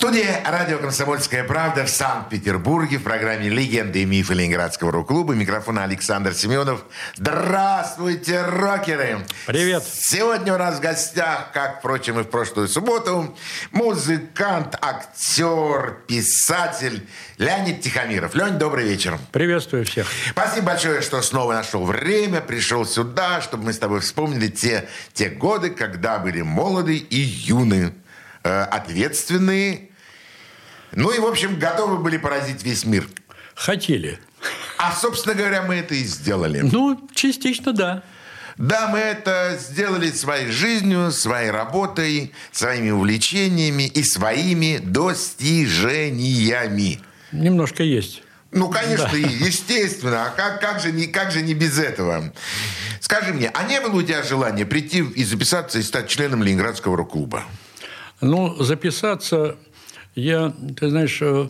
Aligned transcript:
студии 0.00 0.26
радио 0.46 0.78
«Комсомольская 0.78 1.44
правда» 1.44 1.84
в 1.84 1.90
Санкт-Петербурге 1.90 2.96
в 2.96 3.02
программе 3.02 3.50
«Легенды 3.50 4.00
и 4.00 4.06
мифы 4.06 4.32
Ленинградского 4.32 4.90
рок-клуба». 4.90 5.34
Микрофон 5.34 5.78
Александр 5.78 6.32
Семенов. 6.32 6.86
Здравствуйте, 7.16 8.40
рокеры! 8.40 9.18
Привет! 9.44 9.84
Сегодня 9.84 10.54
у 10.54 10.56
нас 10.56 10.76
в 10.76 10.80
гостях, 10.80 11.50
как, 11.52 11.80
впрочем, 11.80 12.18
и 12.18 12.22
в 12.22 12.30
прошлую 12.30 12.68
субботу, 12.68 13.36
музыкант, 13.72 14.74
актер, 14.80 15.98
писатель 16.08 17.06
Леонид 17.36 17.82
Тихомиров. 17.82 18.34
Лень, 18.34 18.54
добрый 18.54 18.88
вечер. 18.88 19.18
Приветствую 19.32 19.84
всех. 19.84 20.06
Спасибо 20.30 20.68
большое, 20.68 21.02
что 21.02 21.20
снова 21.20 21.52
нашел 21.52 21.84
время, 21.84 22.40
пришел 22.40 22.86
сюда, 22.86 23.42
чтобы 23.42 23.64
мы 23.64 23.74
с 23.74 23.78
тобой 23.78 24.00
вспомнили 24.00 24.48
те, 24.48 24.88
те 25.12 25.28
годы, 25.28 25.68
когда 25.68 26.18
были 26.18 26.40
молоды 26.40 26.96
и 26.96 27.18
юны 27.18 27.92
э, 28.44 28.62
ответственные 28.62 29.89
ну 30.92 31.10
и, 31.10 31.18
в 31.18 31.26
общем, 31.26 31.58
готовы 31.58 31.98
были 31.98 32.16
поразить 32.16 32.62
весь 32.62 32.84
мир. 32.84 33.08
Хотели. 33.54 34.18
А, 34.78 34.94
собственно 34.94 35.34
говоря, 35.34 35.62
мы 35.62 35.74
это 35.76 35.94
и 35.94 36.04
сделали. 36.04 36.60
Ну, 36.60 37.08
частично 37.14 37.72
да. 37.72 38.02
Да, 38.56 38.88
мы 38.88 38.98
это 38.98 39.56
сделали 39.58 40.10
своей 40.10 40.50
жизнью, 40.50 41.12
своей 41.12 41.50
работой, 41.50 42.32
своими 42.52 42.90
увлечениями 42.90 43.84
и 43.84 44.02
своими 44.02 44.78
достижениями. 44.78 47.00
Немножко 47.32 47.82
есть. 47.82 48.22
Ну, 48.52 48.68
конечно, 48.68 49.08
да. 49.10 49.16
естественно. 49.16 50.26
А 50.26 50.30
как, 50.30 50.60
как, 50.60 50.80
же 50.80 50.92
не, 50.92 51.06
как 51.06 51.30
же 51.30 51.42
не 51.42 51.54
без 51.54 51.78
этого? 51.78 52.32
Скажи 53.00 53.32
мне, 53.32 53.50
а 53.54 53.62
не 53.64 53.80
было 53.80 53.96
у 53.96 54.02
тебя 54.02 54.22
желания 54.22 54.66
прийти 54.66 54.98
и 54.98 55.24
записаться 55.24 55.78
и 55.78 55.82
стать 55.82 56.08
членом 56.08 56.42
Ленинградского 56.42 56.96
рок-клуба? 56.96 57.44
Ну, 58.20 58.62
записаться 58.62 59.56
я, 60.14 60.52
ты 60.78 60.90
знаешь, 60.90 61.18
э, 61.22 61.48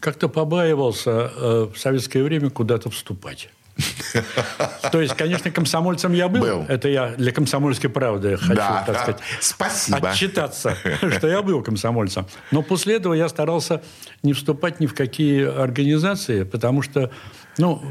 как-то 0.00 0.28
побаивался 0.28 1.10
э, 1.34 1.68
в 1.74 1.78
советское 1.78 2.22
время 2.22 2.50
куда-то 2.50 2.90
вступать. 2.90 3.48
То 4.92 5.00
есть, 5.00 5.14
конечно, 5.14 5.50
комсомольцем 5.50 6.12
я 6.12 6.28
был. 6.28 6.40
был. 6.40 6.64
Это 6.68 6.88
я 6.88 7.08
для 7.16 7.32
комсомольской 7.32 7.88
правды 7.88 8.36
хочу, 8.36 8.54
да, 8.54 8.84
так 8.86 9.00
сказать, 9.00 9.20
Спасибо. 9.40 10.10
отчитаться, 10.10 10.76
что 11.16 11.26
я 11.26 11.42
был 11.42 11.62
комсомольцем. 11.62 12.26
Но 12.50 12.62
после 12.62 12.96
этого 12.96 13.14
я 13.14 13.28
старался 13.28 13.82
не 14.22 14.32
вступать 14.34 14.80
ни 14.80 14.86
в 14.86 14.94
какие 14.94 15.44
организации, 15.44 16.42
потому 16.42 16.82
что 16.82 17.10
ну, 17.58 17.82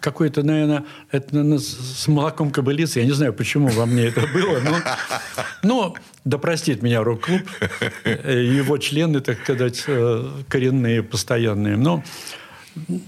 какой-то, 0.00 0.42
наверное, 0.42 0.84
это 1.10 1.58
с 1.58 2.06
молоком 2.06 2.50
кобылицы. 2.50 3.00
Я 3.00 3.06
не 3.06 3.12
знаю, 3.12 3.32
почему 3.32 3.68
во 3.68 3.86
мне 3.86 4.06
это 4.06 4.26
было. 4.26 4.60
Но, 4.60 4.76
но 5.62 5.94
да 6.24 6.38
простит 6.38 6.82
меня 6.82 7.02
рок-клуб, 7.02 7.42
его 8.04 8.78
члены, 8.78 9.20
так 9.20 9.40
сказать, 9.42 9.84
э, 9.86 10.30
коренные, 10.48 11.02
постоянные. 11.02 11.76
Но 11.76 12.04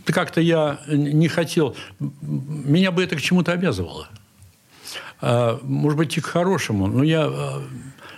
как-то 0.06 0.41
я 0.41 0.81
не 0.89 1.29
хотел... 1.29 1.77
Меня 1.98 2.91
бы 2.91 3.05
это 3.05 3.17
к 3.17 3.20
чему-то 3.20 3.53
обязывало. 3.53 4.09
А, 5.20 5.61
может 5.62 5.98
быть, 5.98 6.17
и 6.17 6.20
к 6.20 6.27
хорошему. 6.27 6.86
Но 6.86 7.03
я 7.03 7.29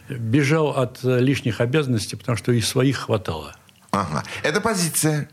э, 0.08 0.14
бежал 0.14 0.68
от 0.68 1.02
лишних 1.02 1.60
обязанностей, 1.60 2.16
потому 2.16 2.38
что 2.38 2.52
и 2.52 2.60
своих 2.60 2.98
хватало. 2.98 3.56
Ага. 3.90 4.22
Это 4.44 4.60
позиция. 4.60 5.28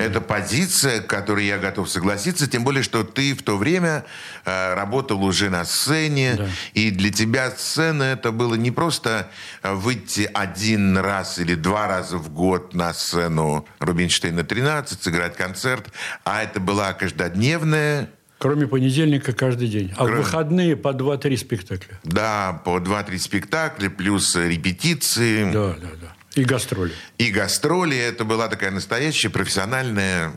Это 0.00 0.20
позиция, 0.20 1.00
к 1.00 1.06
которой 1.06 1.46
я 1.46 1.58
готов 1.58 1.90
согласиться, 1.90 2.48
тем 2.48 2.64
более, 2.64 2.82
что 2.82 3.04
ты 3.04 3.34
в 3.34 3.42
то 3.42 3.56
время 3.56 4.04
э, 4.44 4.74
работал 4.74 5.22
уже 5.22 5.50
на 5.50 5.64
сцене, 5.64 6.34
да. 6.38 6.48
и 6.72 6.90
для 6.90 7.12
тебя 7.12 7.50
сцена 7.50 8.04
это 8.04 8.32
было 8.32 8.54
не 8.54 8.70
просто 8.70 9.28
э, 9.62 9.74
выйти 9.74 10.28
один 10.32 10.96
раз 10.96 11.38
или 11.38 11.54
два 11.54 11.86
раза 11.86 12.16
в 12.16 12.30
год 12.30 12.74
на 12.74 12.94
сцену 12.94 13.66
Рубинштейна 13.78 14.42
13, 14.42 15.02
сыграть 15.02 15.36
концерт, 15.36 15.92
а 16.24 16.42
это 16.42 16.60
была 16.60 16.92
каждодневная 16.94 18.08
Кроме 18.38 18.66
понедельника 18.66 19.34
каждый 19.34 19.68
день. 19.68 19.92
А 19.98 20.06
Кроме... 20.06 20.22
в 20.22 20.24
выходные 20.24 20.74
по 20.74 20.94
2-3 20.94 21.36
спектакля. 21.36 22.00
Да, 22.04 22.62
по 22.64 22.78
2-3 22.78 23.18
спектакля, 23.18 23.90
плюс 23.90 24.34
репетиции. 24.34 25.52
Да, 25.52 25.74
да, 25.74 25.88
да. 26.00 26.14
И 26.34 26.44
гастроли. 26.44 26.92
И 27.18 27.30
гастроли. 27.30 27.96
Это 27.96 28.24
была 28.24 28.48
такая 28.48 28.70
настоящая 28.70 29.30
профессиональная 29.30 30.32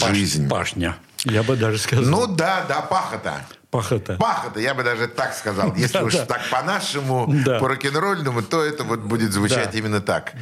Паш, 0.00 0.10
жизнь. 0.10 0.48
Пашня. 0.48 0.96
Я 1.24 1.42
бы 1.42 1.56
даже 1.56 1.78
сказал. 1.78 2.04
Ну 2.04 2.26
да, 2.26 2.64
да, 2.68 2.80
пахота. 2.82 3.46
Пахота. 3.70 4.16
Пахота, 4.16 4.60
я 4.60 4.74
бы 4.74 4.82
даже 4.82 5.06
так 5.06 5.34
сказал. 5.34 5.74
Если 5.76 6.00
уж 6.00 6.14
так 6.14 6.40
по-нашему, 6.50 7.32
по 7.44 7.68
рок-н-ролльному, 7.68 8.42
то 8.42 8.62
это 8.62 8.84
вот 8.84 9.00
будет 9.00 9.32
звучать 9.32 9.74
именно 9.74 10.00
так. 10.00 10.32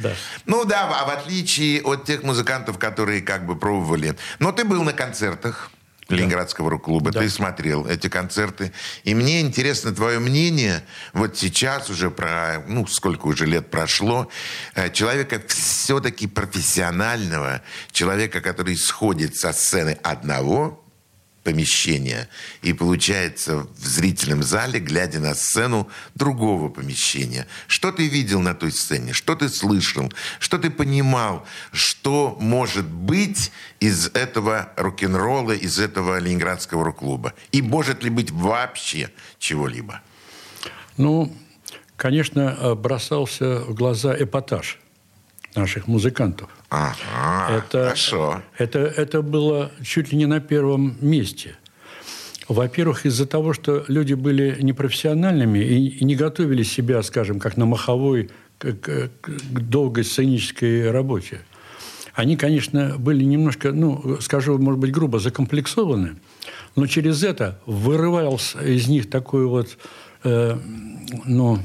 Ну 0.45 0.65
да, 0.65 0.87
а 0.87 1.05
в 1.05 1.09
отличие 1.09 1.81
от 1.81 2.05
тех 2.05 2.23
музыкантов, 2.23 2.77
которые 2.77 3.21
как 3.21 3.45
бы 3.45 3.55
пробовали. 3.55 4.15
Но 4.39 4.51
ты 4.51 4.63
был 4.63 4.83
на 4.83 4.93
концертах. 4.93 5.69
Ленинградского 6.09 6.69
рок-клуба. 6.69 7.11
Да. 7.11 7.21
Ты 7.21 7.29
смотрел 7.29 7.85
эти 7.87 8.07
концерты. 8.07 8.71
И 9.03 9.15
мне 9.15 9.41
интересно 9.41 9.93
твое 9.93 10.19
мнение, 10.19 10.83
вот 11.13 11.37
сейчас 11.37 11.89
уже 11.89 12.11
про, 12.11 12.63
ну, 12.67 12.85
сколько 12.87 13.27
уже 13.27 13.45
лет 13.45 13.71
прошло, 13.71 14.29
э, 14.75 14.91
человека 14.91 15.41
все-таки 15.47 16.27
профессионального, 16.27 17.61
человека, 17.91 18.41
который 18.41 18.77
сходит 18.77 19.35
со 19.35 19.51
сцены 19.51 19.97
одного, 20.03 20.84
помещения 21.45 22.27
и 22.63 22.73
получается 22.73 23.67
в 23.77 23.85
зрительном 23.85 24.43
зале, 24.43 24.79
глядя 24.79 25.19
на 25.19 25.35
сцену 25.35 25.87
другого 26.15 26.69
помещения. 26.69 27.47
Что 27.67 27.91
ты 27.91 28.07
видел 28.07 28.41
на 28.41 28.55
той 28.55 28.71
сцене? 28.71 29.13
Что 29.13 29.35
ты 29.35 29.47
слышал? 29.47 30.11
Что 30.39 30.57
ты 30.57 30.71
понимал? 30.71 31.45
Что 31.71 32.35
может 32.41 32.87
быть 32.87 33.51
из 33.79 34.07
этого 34.07 34.73
рок-н-ролла, 34.75 35.53
из 35.53 35.79
этого 35.79 36.19
ленинградского 36.19 36.83
рок-клуба? 36.83 37.33
И 37.51 37.61
может 37.61 38.03
ли 38.03 38.09
быть 38.09 38.31
вообще 38.31 39.11
чего-либо? 39.37 40.01
Ну, 40.97 41.31
конечно, 41.95 42.73
бросался 42.75 43.59
в 43.59 43.75
глаза 43.75 44.15
эпатаж 44.17 44.79
наших 45.53 45.87
музыкантов– 45.87 46.49
Ага, 46.69 47.57
это, 47.57 47.83
хорошо. 47.83 48.41
Это, 48.57 48.79
это 48.79 49.21
было 49.21 49.71
чуть 49.83 50.11
ли 50.11 50.17
не 50.17 50.25
на 50.25 50.39
первом 50.39 50.97
месте. 51.01 51.55
Во-первых, 52.47 53.05
из-за 53.05 53.25
того, 53.25 53.53
что 53.53 53.85
люди 53.87 54.13
были 54.13 54.57
непрофессиональными 54.61 55.59
и 55.59 56.03
не 56.03 56.15
готовили 56.15 56.63
себя, 56.63 57.01
скажем, 57.01 57.39
как 57.39 57.57
на 57.57 57.65
маховой 57.65 58.29
к, 58.57 58.73
к, 58.73 59.09
к 59.21 59.59
долгой 59.61 60.03
сценической 60.03 60.91
работе. 60.91 61.41
Они, 62.13 62.37
конечно, 62.37 62.95
были 62.97 63.23
немножко, 63.23 63.73
ну, 63.73 64.19
скажу, 64.21 64.57
может 64.57 64.79
быть, 64.79 64.91
грубо 64.91 65.19
закомплексованы, 65.19 66.15
но 66.75 66.87
через 66.87 67.23
это 67.23 67.59
вырывался 67.65 68.61
из 68.61 68.87
них 68.87 69.09
такой 69.09 69.47
вот, 69.47 69.77
э, 70.23 70.57
ну, 71.25 71.59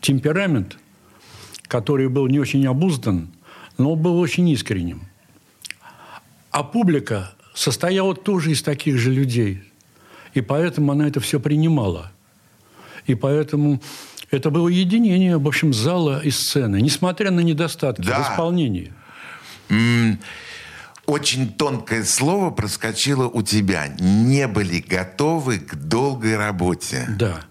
темперамент, 0.00 0.76
который 1.68 2.08
был 2.08 2.26
не 2.26 2.38
очень 2.38 2.66
обуздан, 2.66 3.28
но 3.78 3.96
был 3.96 4.18
очень 4.18 4.48
искренним. 4.48 5.02
А 6.50 6.62
публика 6.62 7.32
состояла 7.54 8.14
тоже 8.14 8.52
из 8.52 8.62
таких 8.62 8.98
же 8.98 9.10
людей. 9.10 9.62
И 10.34 10.40
поэтому 10.40 10.92
она 10.92 11.08
это 11.08 11.20
все 11.20 11.40
принимала. 11.40 12.12
И 13.06 13.14
поэтому 13.14 13.80
это 14.30 14.50
было 14.50 14.68
единение, 14.68 15.36
в 15.38 15.46
общем, 15.46 15.74
зала 15.74 16.20
и 16.22 16.30
сцены, 16.30 16.80
несмотря 16.80 17.30
на 17.30 17.40
недостатки 17.40 18.06
да. 18.06 18.22
в 18.22 18.32
исполнении. 18.32 18.92
очень 21.06 21.52
тонкое 21.52 22.04
слово 22.04 22.50
проскочило 22.50 23.28
у 23.28 23.42
тебя. 23.42 23.88
Не 23.98 24.46
были 24.46 24.80
готовы 24.80 25.58
к 25.58 25.74
долгой 25.74 26.36
работе. 26.36 27.06
Да. 27.18 27.42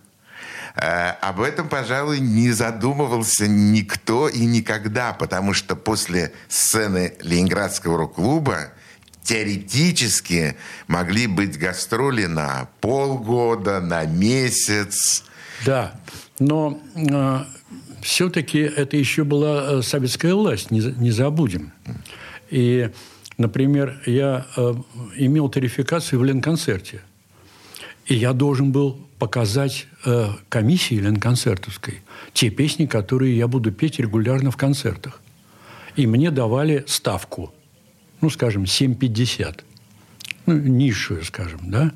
Э, 0.75 1.11
об 1.21 1.41
этом, 1.41 1.67
пожалуй, 1.67 2.19
не 2.19 2.51
задумывался 2.51 3.47
никто 3.47 4.29
и 4.29 4.45
никогда, 4.45 5.13
потому 5.13 5.53
что 5.53 5.75
после 5.75 6.33
сцены 6.47 7.13
Ленинградского 7.21 7.97
рок-клуба 7.97 8.71
теоретически 9.23 10.55
могли 10.87 11.27
быть 11.27 11.57
гастроли 11.57 12.25
на 12.25 12.69
полгода, 12.79 13.79
на 13.81 14.05
месяц. 14.05 15.23
Да, 15.65 15.93
но 16.39 16.79
э, 16.95 17.39
все-таки 18.01 18.59
это 18.59 18.97
еще 18.97 19.23
была 19.23 19.79
э, 19.79 19.81
советская 19.81 20.33
власть, 20.33 20.71
не, 20.71 20.79
не 20.79 21.11
забудем. 21.11 21.71
И, 22.49 22.89
например, 23.37 24.01
я 24.05 24.47
э, 24.57 24.73
имел 25.17 25.49
тарификацию 25.49 26.19
в 26.19 26.23
Ленконцерте– 26.23 27.01
И 28.07 28.15
я 28.15 28.33
должен 28.33 28.71
был 28.71 28.99
показать 29.21 29.85
э, 30.03 30.29
комиссии 30.49 30.95
Ленконцертовской 30.95 32.01
те 32.33 32.49
песни, 32.49 32.87
которые 32.87 33.37
я 33.37 33.47
буду 33.47 33.71
петь 33.71 33.99
регулярно 33.99 34.49
в 34.49 34.57
концертах. 34.57 35.21
И 35.95 36.07
мне 36.07 36.31
давали 36.31 36.83
ставку, 36.87 37.53
ну, 38.21 38.31
скажем, 38.31 38.63
7,50. 38.63 39.59
Ну, 40.47 40.57
низшую, 40.57 41.23
скажем, 41.23 41.59
да, 41.65 41.91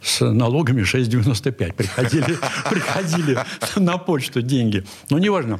с 0.00 0.24
налогами 0.24 0.82
6,95 0.82 1.72
приходили, 1.72 2.38
приходили 2.70 3.38
на 3.74 3.98
почту 3.98 4.40
деньги. 4.40 4.84
Но 5.10 5.18
неважно. 5.18 5.58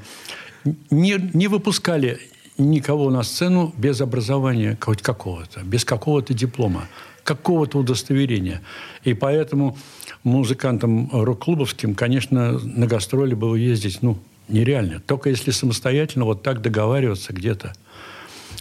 Не, 0.88 1.18
не 1.34 1.48
выпускали 1.48 2.20
никого 2.58 3.10
на 3.10 3.24
сцену 3.24 3.74
без 3.76 4.00
образования 4.00 4.78
хоть 4.80 5.02
какого-то, 5.02 5.62
без 5.64 5.84
какого-то 5.84 6.32
диплома, 6.32 6.86
какого-то 7.24 7.78
удостоверения. 7.78 8.62
И 9.02 9.14
поэтому 9.14 9.76
музыкантам 10.24 11.10
рок-клубовским, 11.12 11.94
конечно, 11.94 12.58
на 12.58 12.86
гастроли 12.86 13.34
было 13.34 13.54
ездить, 13.54 13.98
ну, 14.02 14.18
нереально. 14.48 15.00
Только 15.00 15.30
если 15.30 15.50
самостоятельно 15.50 16.24
вот 16.24 16.42
так 16.42 16.62
договариваться 16.62 17.32
где-то. 17.32 17.72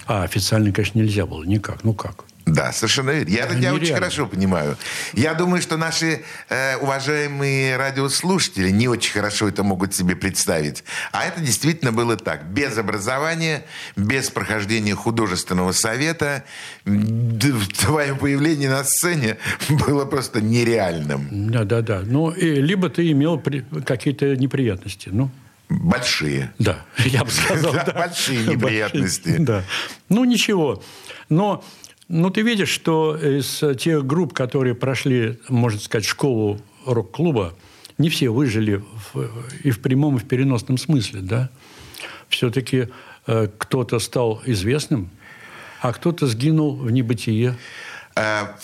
А 0.06 0.24
официально, 0.24 0.72
конечно, 0.72 1.00
нельзя 1.00 1.26
было 1.26 1.44
никак. 1.44 1.84
Ну 1.84 1.94
как? 1.94 2.26
Да, 2.48 2.72
совершенно 2.72 3.12
верно. 3.12 3.30
Я 3.30 3.48
тебя 3.48 3.74
очень 3.74 3.94
хорошо 3.94 4.26
понимаю. 4.26 4.78
Я 5.14 5.34
думаю, 5.34 5.62
что 5.62 5.76
наши 5.76 6.22
э, 6.50 6.78
уважаемые 6.78 7.76
радиослушатели 7.76 8.70
не 8.70 8.88
очень 8.88 9.12
хорошо 9.12 9.50
это 9.50 9.64
могут 9.64 9.94
себе 9.94 10.16
представить. 10.16 10.84
А 11.12 11.26
это 11.26 11.42
действительно 11.42 11.92
было 11.92 12.16
так. 12.16 12.46
Без 12.46 12.78
образования, 12.78 13.66
без 13.98 14.30
прохождения 14.30 14.96
художественного 14.96 15.74
совета, 15.74 16.46
твое 16.86 18.16
появление 18.16 18.70
на 18.70 18.84
сцене 18.86 19.38
было 19.70 20.06
просто 20.06 20.40
нереальным. 20.40 21.52
Да, 21.52 21.66
да, 21.66 21.82
да. 21.82 22.02
Ну, 22.06 22.32
и, 22.32 22.62
либо 22.62 22.90
ты 22.90 23.12
имел 23.12 23.44
какие-то 23.86 24.38
неприятности. 24.38 25.10
Ну, 25.12 25.30
Большие. 25.70 26.54
Да, 26.60 26.86
я 26.98 27.26
бы 27.26 27.30
сказал. 27.30 27.74
Да, 27.74 27.92
большие 27.94 28.46
неприятности. 28.46 29.36
Да. 29.38 29.66
Ну, 30.08 30.24
ничего. 30.24 30.82
Но 31.28 31.62
ну, 32.08 32.30
ты 32.30 32.42
видишь, 32.42 32.70
что 32.70 33.16
из 33.16 33.64
тех 33.78 34.06
групп, 34.06 34.34
которые 34.34 34.76
прошли, 34.76 35.40
можно 35.50 35.80
сказать, 35.80 36.06
школу 36.06 36.62
рок-клуба, 36.86 37.54
не 37.98 38.10
все 38.10 38.30
выжили 38.30 38.84
в, 39.14 39.30
и 39.64 39.72
в 39.72 39.80
прямом, 39.80 40.18
и 40.18 40.20
в 40.20 40.28
переносном 40.28 40.78
смысле, 40.78 41.22
да? 41.22 41.50
Все-таки 42.30 42.90
э, 43.26 43.50
кто-то 43.58 44.00
стал 44.00 44.42
известным, 44.46 45.10
а 45.82 45.94
кто-то 45.94 46.28
сгинул 46.28 46.76
в 46.76 46.92
небытие. 46.92 47.58
А, 48.16 48.56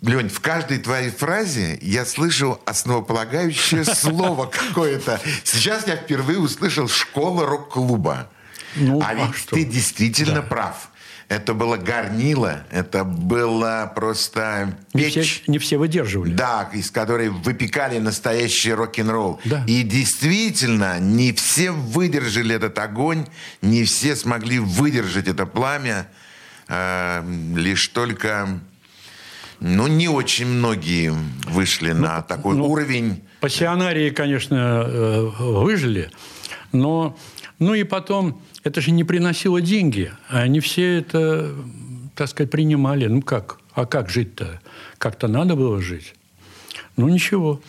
Лень, 0.00 0.28
в 0.28 0.40
каждой 0.40 0.78
твоей 0.78 1.10
фразе 1.10 1.78
я 1.80 2.04
слышу 2.04 2.60
основополагающее 2.64 3.84
слово 3.94 4.46
какое-то. 4.46 5.20
Сейчас 5.44 5.86
я 5.86 5.96
впервые 5.96 6.38
услышал 6.38 6.88
«школа 6.88 7.46
рок-клуба». 7.46 8.28
Ну, 8.76 9.00
а, 9.00 9.08
а 9.08 9.14
ведь 9.14 9.34
что? 9.34 9.54
ты 9.54 9.64
действительно 9.64 10.36
да. 10.36 10.42
прав. 10.42 10.88
Это 11.32 11.54
было 11.54 11.78
горнило, 11.78 12.62
это 12.70 13.04
было 13.04 13.90
просто 13.94 14.76
печь. 14.92 15.16
Не 15.16 15.22
все, 15.22 15.42
не 15.46 15.58
все 15.58 15.78
выдерживали. 15.78 16.34
Да, 16.34 16.68
из 16.74 16.90
которой 16.90 17.30
выпекали 17.30 17.98
настоящий 17.98 18.74
рок-н-ролл. 18.74 19.40
Да. 19.46 19.64
И 19.66 19.82
действительно, 19.82 21.00
не 21.00 21.32
все 21.32 21.70
выдержали 21.70 22.54
этот 22.54 22.78
огонь, 22.78 23.26
не 23.62 23.84
все 23.84 24.14
смогли 24.14 24.58
выдержать 24.58 25.26
это 25.26 25.46
пламя. 25.46 26.06
Э, 26.68 27.24
лишь 27.56 27.88
только 27.88 28.60
ну, 29.58 29.86
не 29.86 30.08
очень 30.08 30.46
многие 30.46 31.14
вышли 31.48 31.92
ну, 31.92 32.02
на 32.02 32.20
такой 32.20 32.56
ну, 32.56 32.66
уровень. 32.66 33.22
Пассионарии, 33.40 34.10
конечно, 34.10 34.84
э, 34.86 35.30
выжили, 35.38 36.10
но 36.72 37.16
ну 37.58 37.72
и 37.72 37.84
потом 37.84 38.42
это 38.64 38.80
же 38.80 38.90
не 38.90 39.04
приносило 39.04 39.60
деньги. 39.60 40.12
Они 40.28 40.60
все 40.60 40.98
это, 40.98 41.54
так 42.14 42.28
сказать, 42.28 42.50
принимали. 42.50 43.06
Ну 43.06 43.22
как? 43.22 43.58
А 43.74 43.86
как 43.86 44.08
жить-то? 44.10 44.60
Как-то 44.98 45.28
надо 45.28 45.56
было 45.56 45.80
жить. 45.80 46.14
Ну 46.96 47.08
ничего. 47.08 47.60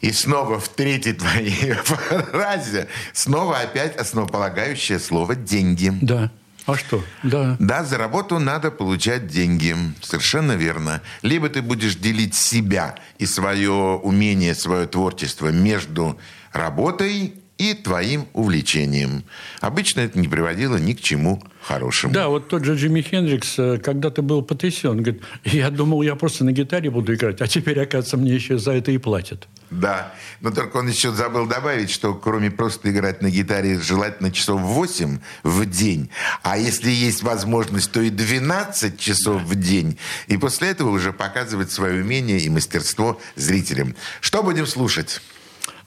И 0.00 0.12
снова 0.12 0.60
в 0.60 0.68
третьей 0.68 1.14
твоей 1.14 1.72
фразе 1.72 2.88
снова 3.12 3.58
опять 3.58 3.96
основополагающее 3.96 4.98
слово 4.98 5.34
«деньги». 5.34 5.92
Да. 6.02 6.30
А 6.66 6.76
что? 6.76 7.02
Да. 7.22 7.56
Да, 7.58 7.84
за 7.84 7.98
работу 7.98 8.38
надо 8.38 8.70
получать 8.70 9.26
деньги. 9.26 9.76
Совершенно 10.02 10.52
верно. 10.52 11.02
Либо 11.22 11.48
ты 11.48 11.60
будешь 11.60 11.96
делить 11.96 12.34
себя 12.34 12.96
и 13.18 13.26
свое 13.26 13.70
умение, 13.70 14.54
свое 14.54 14.86
творчество 14.86 15.48
между 15.48 16.18
работой 16.52 17.34
и 17.58 17.74
твоим 17.74 18.26
увлечением. 18.32 19.24
Обычно 19.60 20.00
это 20.00 20.18
не 20.18 20.28
приводило 20.28 20.76
ни 20.76 20.92
к 20.92 21.00
чему 21.00 21.42
хорошему. 21.62 22.12
Да, 22.12 22.28
вот 22.28 22.48
тот 22.48 22.64
же 22.64 22.74
Джимми 22.74 23.00
Хендрикс 23.00 23.58
э, 23.58 23.78
когда-то 23.78 24.22
был 24.22 24.42
потрясен. 24.42 25.02
Говорит, 25.02 25.22
я 25.44 25.70
думал, 25.70 26.02
я 26.02 26.14
просто 26.14 26.44
на 26.44 26.52
гитаре 26.52 26.90
буду 26.90 27.14
играть, 27.14 27.40
а 27.40 27.46
теперь, 27.46 27.80
оказывается, 27.80 28.16
мне 28.16 28.34
еще 28.34 28.58
за 28.58 28.72
это 28.72 28.90
и 28.90 28.98
платят. 28.98 29.48
Да, 29.70 30.12
но 30.40 30.50
только 30.50 30.76
он 30.76 30.88
еще 30.88 31.12
забыл 31.12 31.46
добавить, 31.46 31.90
что 31.90 32.14
кроме 32.14 32.50
просто 32.50 32.90
играть 32.90 33.22
на 33.22 33.30
гитаре 33.30 33.80
желательно 33.80 34.30
часов 34.30 34.60
8 34.60 35.18
в 35.42 35.66
день, 35.66 36.10
а 36.42 36.58
если 36.58 36.90
есть 36.90 37.22
возможность, 37.22 37.90
то 37.90 38.00
и 38.00 38.10
12 38.10 38.98
часов 38.98 39.42
в 39.42 39.54
день. 39.54 39.98
И 40.26 40.36
после 40.36 40.68
этого 40.68 40.90
уже 40.90 41.12
показывать 41.12 41.72
свое 41.72 42.02
умение 42.02 42.38
и 42.38 42.48
мастерство 42.48 43.20
зрителям. 43.36 43.96
Что 44.20 44.42
будем 44.42 44.66
слушать? 44.66 45.20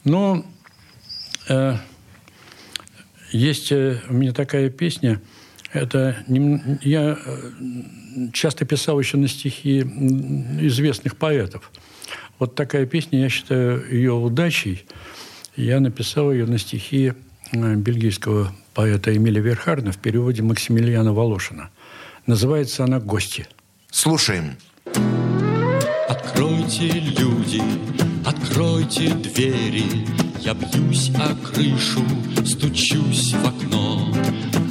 Ну, 0.04 0.46
есть 3.32 3.72
э, 3.72 4.00
у 4.10 4.14
меня 4.14 4.34
такая 4.34 4.70
песня. 4.70 5.22
Это 5.74 6.16
я 6.82 7.18
э, 7.24 7.52
часто 8.34 8.66
писал 8.66 9.00
еще 9.00 9.18
на 9.18 9.28
стихи 9.28 9.82
известных 9.82 11.18
поэтов. 11.18 11.72
Вот 12.40 12.56
такая 12.56 12.86
песня, 12.86 13.20
я 13.20 13.30
считаю 13.30 13.84
ее 13.92 14.14
удачей. 14.14 14.86
Я 15.56 15.80
написал 15.80 16.32
ее 16.32 16.46
на 16.46 16.58
стихи 16.58 17.14
бельгийского 17.52 18.54
поэта 18.74 19.16
Эмиля 19.16 19.42
Верхарна 19.42 19.92
в 19.92 19.98
переводе 19.98 20.44
Максимилиана 20.44 21.14
Волошина. 21.14 21.70
Называется 22.28 22.84
она 22.84 23.00
«Гости». 23.00 23.48
Слушаем. 23.90 24.58
Откройте, 26.08 26.90
люди, 26.90 27.62
откройте 28.58 29.10
двери, 29.10 29.86
я 30.40 30.56
бьюсь 30.56 31.12
о 31.12 31.36
крышу, 31.46 32.02
стучусь 32.44 33.34
в 33.34 33.48
окно. 33.48 34.12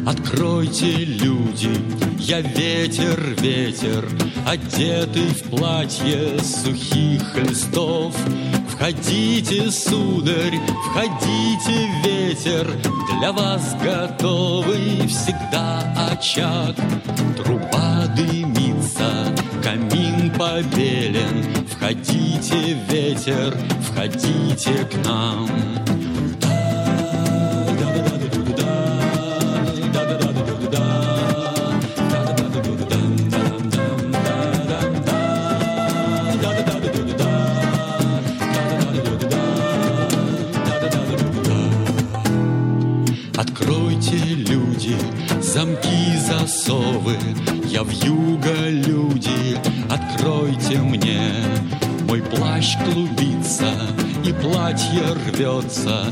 Откройте, 0.05 1.05
люди, 1.05 1.71
я 2.19 2.41
ветер, 2.41 3.37
ветер, 3.41 4.05
Одетый 4.45 5.29
в 5.29 5.43
платье 5.51 6.37
сухих 6.43 7.37
листов. 7.37 8.17
Входите, 8.71 9.71
сударь, 9.71 10.59
входите, 10.91 11.89
ветер, 12.05 12.69
Для 13.21 13.31
вас 13.31 13.77
готовый 13.81 15.07
всегда 15.07 16.11
очаг. 16.11 16.75
Труба 17.37 18.07
дымится, 18.17 19.33
камин 19.63 20.16
побелен, 20.39 21.67
Входите, 21.69 22.77
ветер, 22.89 23.57
входите 23.83 24.85
к 24.85 25.07
нам. 25.07 25.86
Рвется 55.37 56.11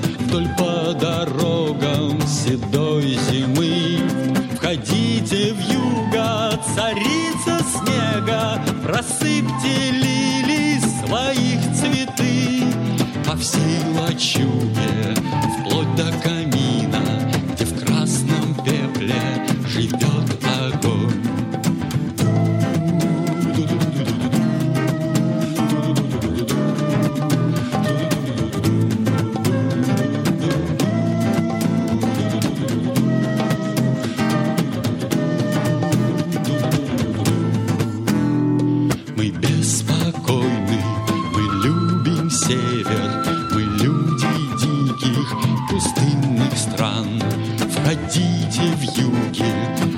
стран. 46.84 47.22
Входите 47.70 48.62
в 48.76 48.82
юги, 48.98 49.52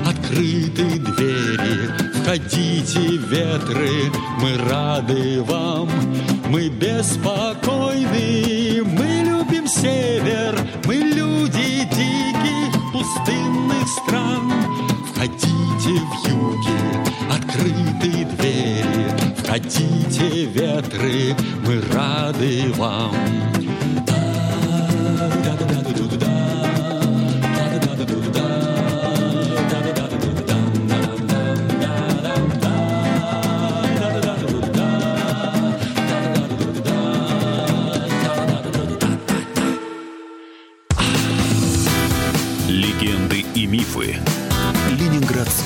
открыты 0.09 0.99
двери, 0.99 1.91
Входите, 2.15 3.17
ветры, 3.29 4.13
мы 4.41 4.57
рады 4.69 5.43
вам, 5.43 5.89
Мы 6.49 6.69
беспокойны, 6.69 8.09
мы 8.85 9.23
любим 9.25 9.67
север, 9.67 10.59
Мы 10.87 10.95
люди 10.97 11.89
диких 11.93 12.93
пустынных 12.93 13.89
стран. 13.89 14.53
Входите 15.13 16.01
в 16.11 16.29
юги, 16.29 16.79
открыты 17.31 18.25
двери, 18.37 19.07
Входите, 19.39 20.47
ветры, 20.47 21.35
мы 21.65 21.81
рады 21.93 22.73
вам. 22.77 23.15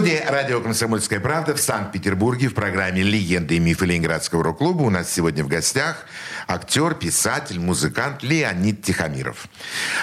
студии 0.00 0.22
радио 0.26 0.62
«Комсомольская 0.62 1.20
правда» 1.20 1.54
в 1.54 1.60
Санкт-Петербурге 1.60 2.48
в 2.48 2.54
программе 2.54 3.02
«Легенды 3.02 3.56
и 3.56 3.58
мифы 3.58 3.84
Ленинградского 3.84 4.42
рок-клуба» 4.42 4.80
у 4.80 4.88
нас 4.88 5.12
сегодня 5.12 5.44
в 5.44 5.48
гостях 5.48 6.06
актер, 6.48 6.94
писатель, 6.94 7.60
музыкант 7.60 8.22
Леонид 8.22 8.82
Тихомиров. 8.82 9.46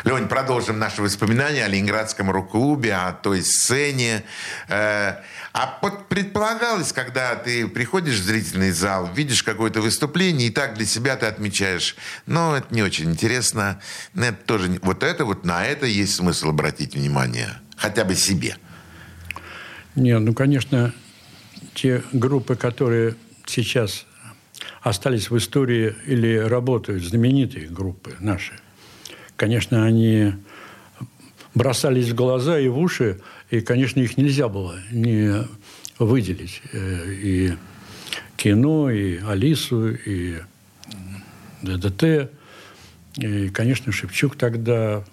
Лень, 0.03 0.27
продолжим 0.27 0.77
наши 0.77 1.01
воспоминания 1.01 1.65
о 1.65 1.67
Ленинградском 1.67 2.29
рок-клубе, 2.29 2.93
о 2.93 3.11
той 3.11 3.41
сцене. 3.41 4.23
Э, 4.69 5.15
а 5.51 5.65
предполагалось, 6.09 6.93
когда 6.93 7.33
ты 7.33 7.67
приходишь 7.67 8.19
в 8.19 8.23
зрительный 8.23 8.69
зал, 8.69 9.09
видишь 9.15 9.41
какое-то 9.41 9.81
выступление, 9.81 10.49
и 10.49 10.51
так 10.51 10.75
для 10.75 10.85
себя 10.85 11.15
ты 11.15 11.25
отмечаешь, 11.25 11.95
но 12.27 12.55
это 12.55 12.67
не 12.69 12.83
очень 12.83 13.09
интересно, 13.09 13.81
это 14.15 14.37
тоже, 14.45 14.79
вот 14.83 15.01
это 15.01 15.25
вот 15.25 15.43
на 15.43 15.65
это 15.65 15.87
есть 15.87 16.13
смысл 16.13 16.49
обратить 16.49 16.93
внимание, 16.93 17.55
хотя 17.77 18.03
бы 18.05 18.13
себе– 18.13 18.57
нет, 19.97 20.21
ну, 20.21 20.33
конечно, 20.33 20.93
те 21.73 22.03
группы, 22.13 22.55
которые 22.55 23.15
сейчас 23.45 24.05
остались 24.81 25.29
в 25.29 25.37
истории 25.37 25.95
или 26.05 26.37
работают, 26.37 27.03
знаменитые 27.03 27.67
группы 27.67 28.15
наши, 28.19 28.53
конечно, 29.35 29.85
они 29.85 30.33
бросались 31.55 32.09
в 32.09 32.15
глаза 32.15 32.59
и 32.59 32.67
в 32.67 32.77
уши, 32.77 33.19
и, 33.49 33.61
конечно, 33.61 33.99
их 33.99 34.17
нельзя 34.17 34.47
было 34.47 34.75
не 34.91 35.47
выделить. 35.97 36.61
Э, 36.73 37.11
и 37.11 37.53
кино, 38.35 38.91
и 38.91 39.17
Алису, 39.17 39.89
и 39.89 40.37
ДДТ, 41.63 42.31
и, 43.17 43.49
конечно, 43.49 43.91
Шевчук 43.91 44.35
тогда, 44.35 45.03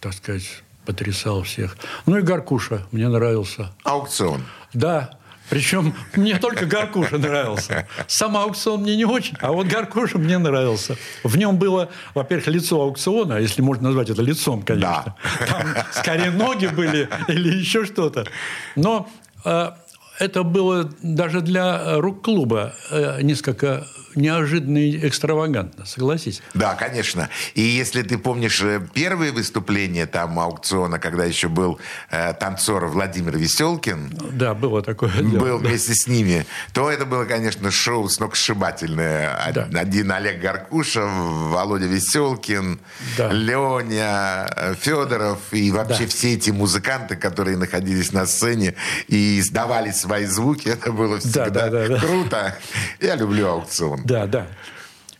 так 0.00 0.12
сказать, 0.14 0.62
потрясал 0.90 1.42
всех. 1.44 1.76
Ну 2.06 2.18
и 2.18 2.22
Гаркуша 2.22 2.82
мне 2.90 3.08
нравился. 3.08 3.70
Аукцион. 3.84 4.42
Да, 4.74 5.10
причем 5.48 5.94
мне 6.16 6.36
только 6.38 6.66
Гаркуша 6.66 7.18
нравился. 7.18 7.86
Сам 8.08 8.36
аукцион 8.36 8.82
мне 8.82 8.96
не 8.96 9.04
очень, 9.04 9.36
а 9.40 9.52
вот 9.52 9.68
Гаркуша 9.68 10.18
мне 10.18 10.38
нравился. 10.38 10.96
В 11.22 11.36
нем 11.36 11.58
было, 11.58 11.90
во-первых, 12.14 12.48
лицо 12.48 12.80
аукциона, 12.80 13.34
если 13.38 13.62
можно 13.62 13.84
назвать 13.84 14.10
это 14.10 14.22
лицом, 14.22 14.62
конечно. 14.62 15.14
Да. 15.38 15.46
Там 15.46 15.62
скорее 15.92 16.30
ноги 16.32 16.66
были 16.66 17.08
или 17.28 17.48
еще 17.56 17.84
что-то. 17.84 18.26
Но 18.74 19.08
э, 19.44 19.70
это 20.18 20.42
было 20.42 20.90
даже 21.02 21.40
для 21.40 22.00
рок-клуба 22.00 22.74
э, 22.90 23.22
несколько 23.22 23.86
неожиданно 24.14 24.78
и 24.78 25.06
экстравагантно, 25.06 25.86
согласись. 25.86 26.42
Да, 26.54 26.74
конечно. 26.74 27.28
И 27.54 27.62
если 27.62 28.02
ты 28.02 28.18
помнишь 28.18 28.60
э, 28.62 28.80
первые 28.94 29.32
выступления 29.32 30.06
там 30.06 30.38
аукциона, 30.38 30.98
когда 30.98 31.24
еще 31.24 31.48
был 31.48 31.78
э, 32.10 32.32
танцор 32.34 32.86
Владимир 32.86 33.36
Веселкин. 33.36 34.10
Да, 34.32 34.54
было 34.54 34.82
такое 34.82 35.10
дело. 35.10 35.40
Был 35.40 35.58
да. 35.60 35.68
вместе 35.68 35.94
с 35.94 36.06
ними. 36.06 36.46
То 36.72 36.90
это 36.90 37.06
было, 37.06 37.24
конечно, 37.24 37.70
шоу 37.70 38.08
сногсшибательное. 38.08 39.52
Да. 39.54 39.68
Один 39.74 40.12
Олег 40.12 40.40
Гаркушев, 40.40 41.08
Володя 41.08 41.86
Веселкин, 41.86 42.80
да. 43.16 43.30
Леня, 43.32 44.46
э, 44.56 44.74
Федоров 44.78 45.38
и 45.52 45.70
вообще 45.70 46.04
да. 46.04 46.08
все 46.08 46.34
эти 46.34 46.50
музыканты, 46.50 47.16
которые 47.16 47.56
находились 47.56 48.12
на 48.12 48.26
сцене 48.26 48.74
и 49.08 49.40
издавали 49.40 49.90
свои 49.90 50.26
звуки. 50.26 50.68
Это 50.80 50.92
было 50.92 51.18
всегда 51.18 51.50
да, 51.50 51.68
да, 51.68 51.88
да, 51.88 51.98
круто. 51.98 52.56
Я 53.00 53.16
люблю 53.16 53.48
аукцион. 53.48 53.99
Да, 54.04 54.26
да. 54.26 54.46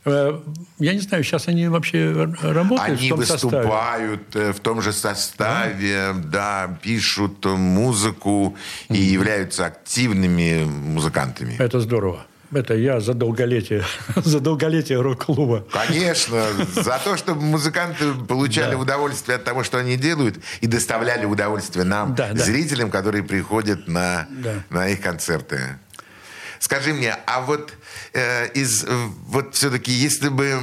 Э, 0.05 0.41
я 0.79 0.95
не 0.95 1.01
знаю, 1.01 1.25
сейчас 1.25 1.49
они 1.49 1.69
вообще 1.69 2.13
работают 2.43 2.81
они 2.81 3.07
в 3.07 3.09
том 3.11 3.19
выступают 3.19 4.23
составе? 4.23 4.49
Э, 4.49 4.53
в 4.53 4.61
том 4.61 4.83
же 4.83 4.93
составе, 4.93 6.13
да, 6.15 6.67
да 6.67 6.79
пишут 6.83 7.45
музыку 7.45 8.57
и 8.89 8.99
являются 8.99 9.67
активными 9.67 10.65
музыкантами. 10.65 11.57
Это 11.59 11.81
здорово. 11.81 12.27
Это 12.53 12.75
я 12.75 12.99
за 12.99 13.15
долголетие, 13.15 13.85
за 14.17 14.41
долголетие 14.41 15.01
рок-клуба. 15.01 15.65
Конечно, 15.71 16.43
за 16.75 17.01
то, 17.05 17.17
чтобы 17.17 17.43
музыканты 17.43 18.13
получали 18.13 18.73
да. 18.73 18.79
удовольствие 18.79 19.37
от 19.37 19.45
того, 19.45 19.63
что 19.63 19.79
они 19.79 19.97
делают, 19.97 20.39
и 20.61 20.67
доставляли 20.67 21.27
удовольствие 21.27 21.85
нам, 21.85 22.15
да, 22.15 22.33
да. 22.33 22.43
зрителям, 22.43 22.91
которые 22.91 23.23
приходят 23.23 23.87
на, 23.87 24.27
да. 24.31 24.55
на 24.71 24.89
их 24.89 25.01
концерты. 25.01 25.79
Скажи 26.61 26.93
мне, 26.93 27.17
а 27.26 27.40
вот 27.40 27.73
э, 28.12 28.52
из 28.52 28.85
вот 29.26 29.55
все-таки, 29.55 29.90
если 29.90 30.29
бы 30.29 30.61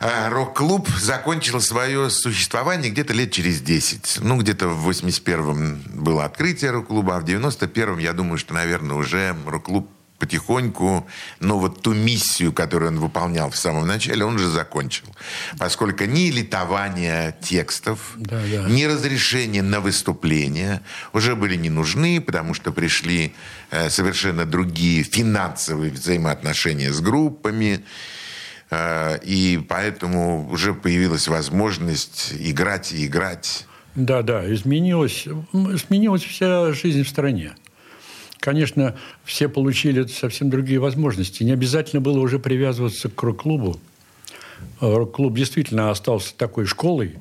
э, 0.00 0.28
рок-клуб 0.28 0.88
закончил 0.88 1.60
свое 1.60 2.10
существование 2.10 2.90
где-то 2.90 3.12
лет 3.12 3.30
через 3.30 3.60
10. 3.60 4.18
Ну, 4.22 4.36
где-то 4.36 4.66
в 4.66 4.90
81-м 4.90 5.82
было 5.94 6.24
открытие 6.24 6.72
рок-клуба, 6.72 7.16
а 7.16 7.20
в 7.20 7.24
91-м, 7.24 7.98
я 7.98 8.12
думаю, 8.12 8.38
что, 8.38 8.52
наверное, 8.52 8.96
уже 8.96 9.36
рок-клуб 9.46 9.88
потихоньку, 10.20 11.08
но 11.40 11.58
вот 11.58 11.82
ту 11.82 11.94
миссию, 11.94 12.52
которую 12.52 12.92
он 12.92 13.00
выполнял 13.00 13.50
в 13.50 13.56
самом 13.56 13.86
начале, 13.86 14.24
он 14.24 14.36
уже 14.36 14.48
закончил. 14.48 15.06
Поскольку 15.58 16.04
ни 16.04 16.30
литования 16.30 17.32
текстов, 17.40 18.12
да, 18.16 18.40
да. 18.52 18.68
ни 18.68 18.84
разрешения 18.84 19.62
на 19.62 19.80
выступление 19.80 20.82
уже 21.12 21.34
были 21.34 21.56
не 21.56 21.70
нужны, 21.70 22.20
потому 22.20 22.54
что 22.54 22.70
пришли 22.70 23.34
э, 23.70 23.90
совершенно 23.90 24.44
другие 24.44 25.02
финансовые 25.02 25.90
взаимоотношения 25.90 26.92
с 26.92 27.00
группами. 27.00 27.84
Э, 28.70 29.18
и 29.22 29.58
поэтому 29.68 30.48
уже 30.50 30.74
появилась 30.74 31.28
возможность 31.28 32.32
играть 32.38 32.92
и 32.92 33.06
играть. 33.06 33.66
Да, 33.94 34.22
да, 34.22 34.52
изменилась, 34.52 35.26
изменилась 35.52 36.22
вся 36.22 36.72
жизнь 36.72 37.02
в 37.02 37.08
стране. 37.08 37.54
Конечно, 38.40 38.96
все 39.22 39.48
получили 39.50 40.06
совсем 40.06 40.48
другие 40.48 40.80
возможности. 40.80 41.42
Не 41.42 41.52
обязательно 41.52 42.00
было 42.00 42.18
уже 42.18 42.38
привязываться 42.38 43.10
к 43.10 43.22
рок-клубу. 43.22 43.78
Э, 44.80 44.94
рок-клуб 44.94 45.36
действительно 45.36 45.90
остался 45.90 46.34
такой 46.34 46.64
школой. 46.64 47.18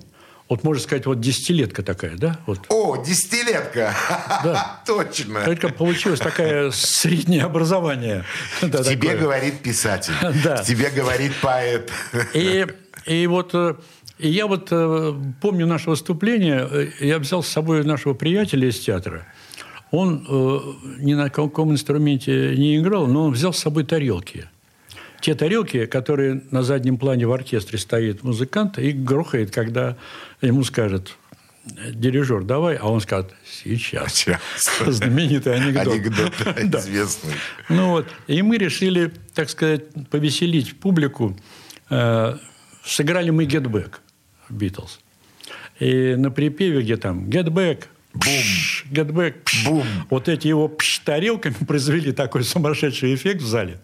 Вот 0.48 0.64
можно 0.64 0.82
сказать, 0.82 1.06
вот 1.06 1.20
десятилетка 1.20 1.84
такая, 1.84 2.16
да? 2.16 2.40
Вот. 2.48 2.62
О, 2.70 3.04
десятилетка! 3.04 3.94
Да. 4.44 4.82
Точно. 4.86 5.44
Только 5.44 5.68
получилось 5.70 6.22
такое 6.22 6.72
среднее 6.72 7.44
образование. 7.44 8.24
Да, 8.62 8.82
тебе 8.82 9.10
такое. 9.10 9.18
говорит 9.18 9.60
писатель. 9.60 10.14
Да. 10.44 10.64
Тебе 10.64 10.90
говорит 10.90 11.34
поэт. 11.42 11.92
И, 12.34 12.66
и 13.06 13.28
вот 13.28 13.54
и 13.54 13.58
э, 13.58 13.76
я 14.20 14.48
вот 14.48 14.70
э, 14.72 15.14
помню 15.42 15.68
наше 15.68 15.90
выступление. 15.90 16.94
Я 17.02 17.20
взял 17.20 17.44
с 17.44 17.50
собой 17.50 17.84
нашего 17.84 18.14
приятеля 18.14 18.70
из 18.70 18.80
театра– 18.80 19.28
он 19.92 20.26
э, 20.28 20.60
ни 21.00 21.14
на 21.14 21.30
каком 21.30 21.72
инструменте 21.72 22.56
не 22.56 22.78
играл, 22.78 23.08
но 23.08 23.26
он 23.26 23.34
взял 23.34 23.54
с 23.54 23.60
собой 23.60 23.84
тарелки. 23.86 24.50
Те 25.22 25.36
тарелки, 25.36 25.86
которые 25.86 26.44
на 26.52 26.64
заднем 26.64 26.98
плане 26.98 27.28
в 27.28 27.34
оркестре 27.34 27.78
стоит 27.78 28.24
музыкант 28.24 28.80
и 28.80 28.92
грохает, 28.92 29.52
когда 29.52 29.98
ему 30.42 30.64
скажет 30.64 31.16
дирижер, 31.94 32.44
давай, 32.44 32.76
а 32.76 32.88
он 32.88 33.02
скажет, 33.02 33.34
сейчас. 33.46 34.14
сейчас. 34.14 34.40
Знаменитый 34.88 35.56
анекдот. 35.56 35.94
Анекдот, 35.94 36.34
да, 36.66 36.80
известный. 36.80 37.34
Ну 37.70 37.90
вот, 37.90 38.08
и 38.28 38.42
мы 38.42 38.58
решили, 38.58 39.12
так 39.34 39.50
сказать, 39.50 39.84
повеселить 40.10 40.80
публику. 40.80 41.38
Э, 41.90 42.38
сыграли 42.84 43.30
мы 43.30 43.46
«Get 43.46 43.64
Back» 43.64 43.96
Битлз. 44.50 45.00
И 45.80 46.16
на 46.16 46.32
припеве, 46.32 46.82
где 46.82 46.98
там 46.98 47.26
«Get 47.30 47.48
Back», 47.48 47.86
Бум. 48.14 48.44
Back. 48.92 49.36
Бум. 49.66 49.86
Вот 50.10 50.30
эти 50.30 50.48
его 50.48 50.68
пш, 50.68 51.00
тарелками 51.00 51.54
произвели 51.68 52.12
такой 52.12 52.44
сумасшедший 52.44 53.14
эффект 53.14 53.42
в 53.42 53.48
зале. 53.48 53.80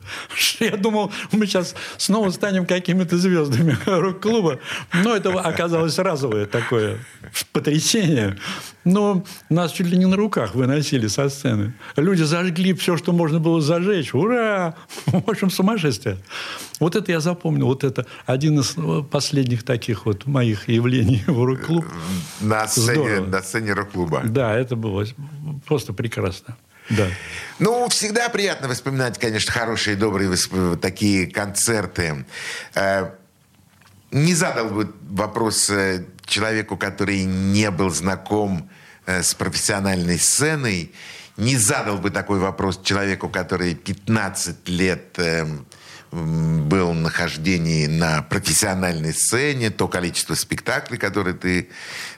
Я 0.59 0.77
думал, 0.77 1.11
мы 1.31 1.45
сейчас 1.45 1.75
снова 1.97 2.31
станем 2.31 2.65
какими-то 2.65 3.17
звездами 3.17 3.77
рок-клуба. 3.85 4.59
Но 4.93 5.15
это 5.15 5.31
оказалось 5.39 5.99
разовое 5.99 6.47
такое 6.47 6.97
потрясение. 7.51 8.37
Но 8.83 9.23
нас 9.49 9.71
чуть 9.71 9.87
ли 9.87 9.97
не 9.97 10.05
на 10.05 10.15
руках 10.15 10.55
выносили 10.55 11.07
со 11.07 11.29
сцены. 11.29 11.73
Люди 11.95 12.23
зажгли 12.23 12.73
все, 12.73 12.97
что 12.97 13.13
можно 13.13 13.39
было 13.39 13.61
зажечь. 13.61 14.13
Ура! 14.13 14.75
В 15.05 15.29
общем, 15.29 15.49
сумасшествие. 15.49 16.17
Вот 16.79 16.95
это 16.95 17.11
я 17.11 17.19
запомнил. 17.19 17.65
Вот 17.67 17.83
это 17.83 18.05
один 18.25 18.59
из 18.59 18.75
последних 19.09 19.63
таких 19.63 20.05
вот 20.05 20.25
моих 20.25 20.67
явлений 20.69 21.23
в 21.25 21.43
рок-клуб. 21.43 21.85
На 22.41 22.67
сцене, 22.67 23.21
на 23.21 23.41
сцене 23.41 23.73
рок-клуба. 23.73 24.21
Да, 24.25 24.55
это 24.55 24.75
было 24.75 25.05
просто 25.65 25.93
прекрасно. 25.93 26.57
Да. 26.89 27.07
Ну, 27.59 27.87
всегда 27.89 28.29
приятно 28.29 28.69
вспоминать, 28.73 29.17
конечно, 29.17 29.51
хорошие, 29.51 29.95
добрые 29.95 30.35
такие 30.79 31.27
концерты. 31.27 32.25
Э, 32.75 33.11
не 34.11 34.35
задал 34.35 34.69
бы 34.69 34.93
вопрос 35.09 35.69
э, 35.69 36.05
человеку, 36.25 36.77
который 36.77 37.23
не 37.23 37.71
был 37.71 37.89
знаком 37.89 38.69
э, 39.05 39.23
с 39.23 39.33
профессиональной 39.33 40.19
сценой, 40.19 40.91
не 41.37 41.57
задал 41.57 41.97
бы 41.97 42.11
такой 42.11 42.39
вопрос 42.39 42.79
человеку, 42.83 43.29
который 43.29 43.73
15 43.75 44.69
лет 44.69 45.19
был 46.15 46.93
нахождении 46.93 47.87
на 47.87 48.21
профессиональной 48.21 49.13
сцене, 49.13 49.69
то 49.69 49.87
количество 49.87 50.33
спектаклей, 50.35 50.97
которые 50.97 51.35
ты 51.35 51.69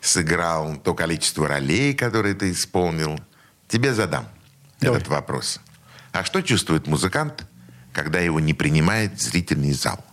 сыграл, 0.02 0.78
то 0.78 0.94
количество 0.94 1.48
ролей, 1.48 1.94
которые 1.94 2.36
ты 2.36 2.52
исполнил. 2.52 3.20
Тебе 3.68 3.94
задам 3.94 4.28
Давай. 4.80 4.98
этот 4.98 5.10
вопрос. 5.10 5.60
А 6.12 6.24
что 6.24 6.42
чувствует 6.42 6.88
музыкант, 6.88 7.46
когда 7.94 8.20
его 8.20 8.40
не 8.40 8.54
принимает 8.54 9.20
зрительный 9.20 9.74
зал? 9.74 10.04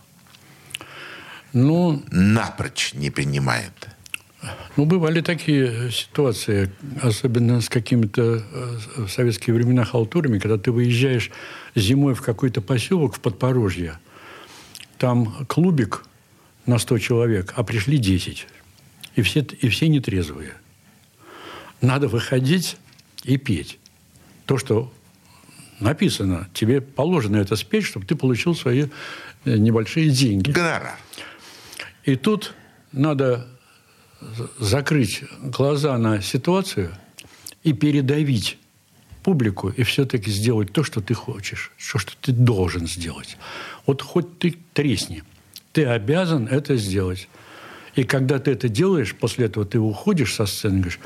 Ну, 1.53 2.03
напрочь 2.11 2.93
не 2.93 3.09
принимает. 3.09 3.87
Ну, 4.77 4.85
бывали 4.85 5.21
такие 5.21 5.91
ситуации, 5.91 6.71
особенно 7.01 7.61
с 7.61 7.69
какими-то 7.69 8.43
э, 8.51 8.77
в 9.03 9.09
советские 9.09 9.55
времена 9.55 9.85
халтурами, 9.85 10.39
когда 10.39 10.57
ты 10.57 10.71
выезжаешь 10.71 11.31
зимой 11.75 12.13
в 12.13 12.21
какой-то 12.21 12.61
поселок 12.61 13.15
в 13.15 13.19
Подпорожье, 13.19 13.99
там 14.97 15.45
клубик 15.47 16.03
на 16.65 16.77
100 16.77 16.99
человек, 16.99 17.53
а 17.55 17.63
пришли 17.63 17.97
10. 17.97 18.47
И 19.15 19.21
все, 19.21 19.41
и 19.41 19.69
все 19.69 19.87
нетрезвые. 19.87 20.53
Надо 21.81 22.07
выходить 22.07 22.77
и 23.23 23.37
петь. 23.37 23.79
То, 24.45 24.57
что 24.57 24.91
написано, 25.79 26.49
тебе 26.53 26.81
положено 26.81 27.37
это 27.37 27.55
спеть, 27.55 27.85
чтобы 27.85 28.05
ты 28.05 28.15
получил 28.15 28.55
свои 28.55 28.87
э, 29.45 29.57
небольшие 29.57 30.09
деньги. 30.09 30.51
Гонорар. 30.51 30.97
И 32.03 32.15
тут 32.15 32.53
надо 32.91 33.47
закрыть 34.59 35.23
глаза 35.41 35.97
на 35.97 36.21
ситуацию 36.21 36.95
и 37.63 37.73
передавить 37.73 38.57
публику 39.23 39.69
и 39.69 39.83
все-таки 39.83 40.29
сделать 40.29 40.71
то, 40.71 40.83
что 40.83 41.01
ты 41.01 41.13
хочешь, 41.13 41.71
то, 41.91 41.97
что 41.97 42.11
ты 42.21 42.31
должен 42.31 42.87
сделать. 42.87 43.37
Вот 43.85 44.01
хоть 44.01 44.37
ты 44.39 44.55
тресни, 44.73 45.23
ты 45.71 45.85
обязан 45.85 46.47
это 46.47 46.75
сделать. 46.75 47.27
И 47.95 48.03
когда 48.03 48.39
ты 48.39 48.51
это 48.51 48.69
делаешь, 48.69 49.15
после 49.15 49.45
этого 49.45 49.65
ты 49.65 49.79
уходишь 49.79 50.35
со 50.35 50.45
сцены 50.45 50.77
и 50.77 50.81
говоришь, 50.81 50.99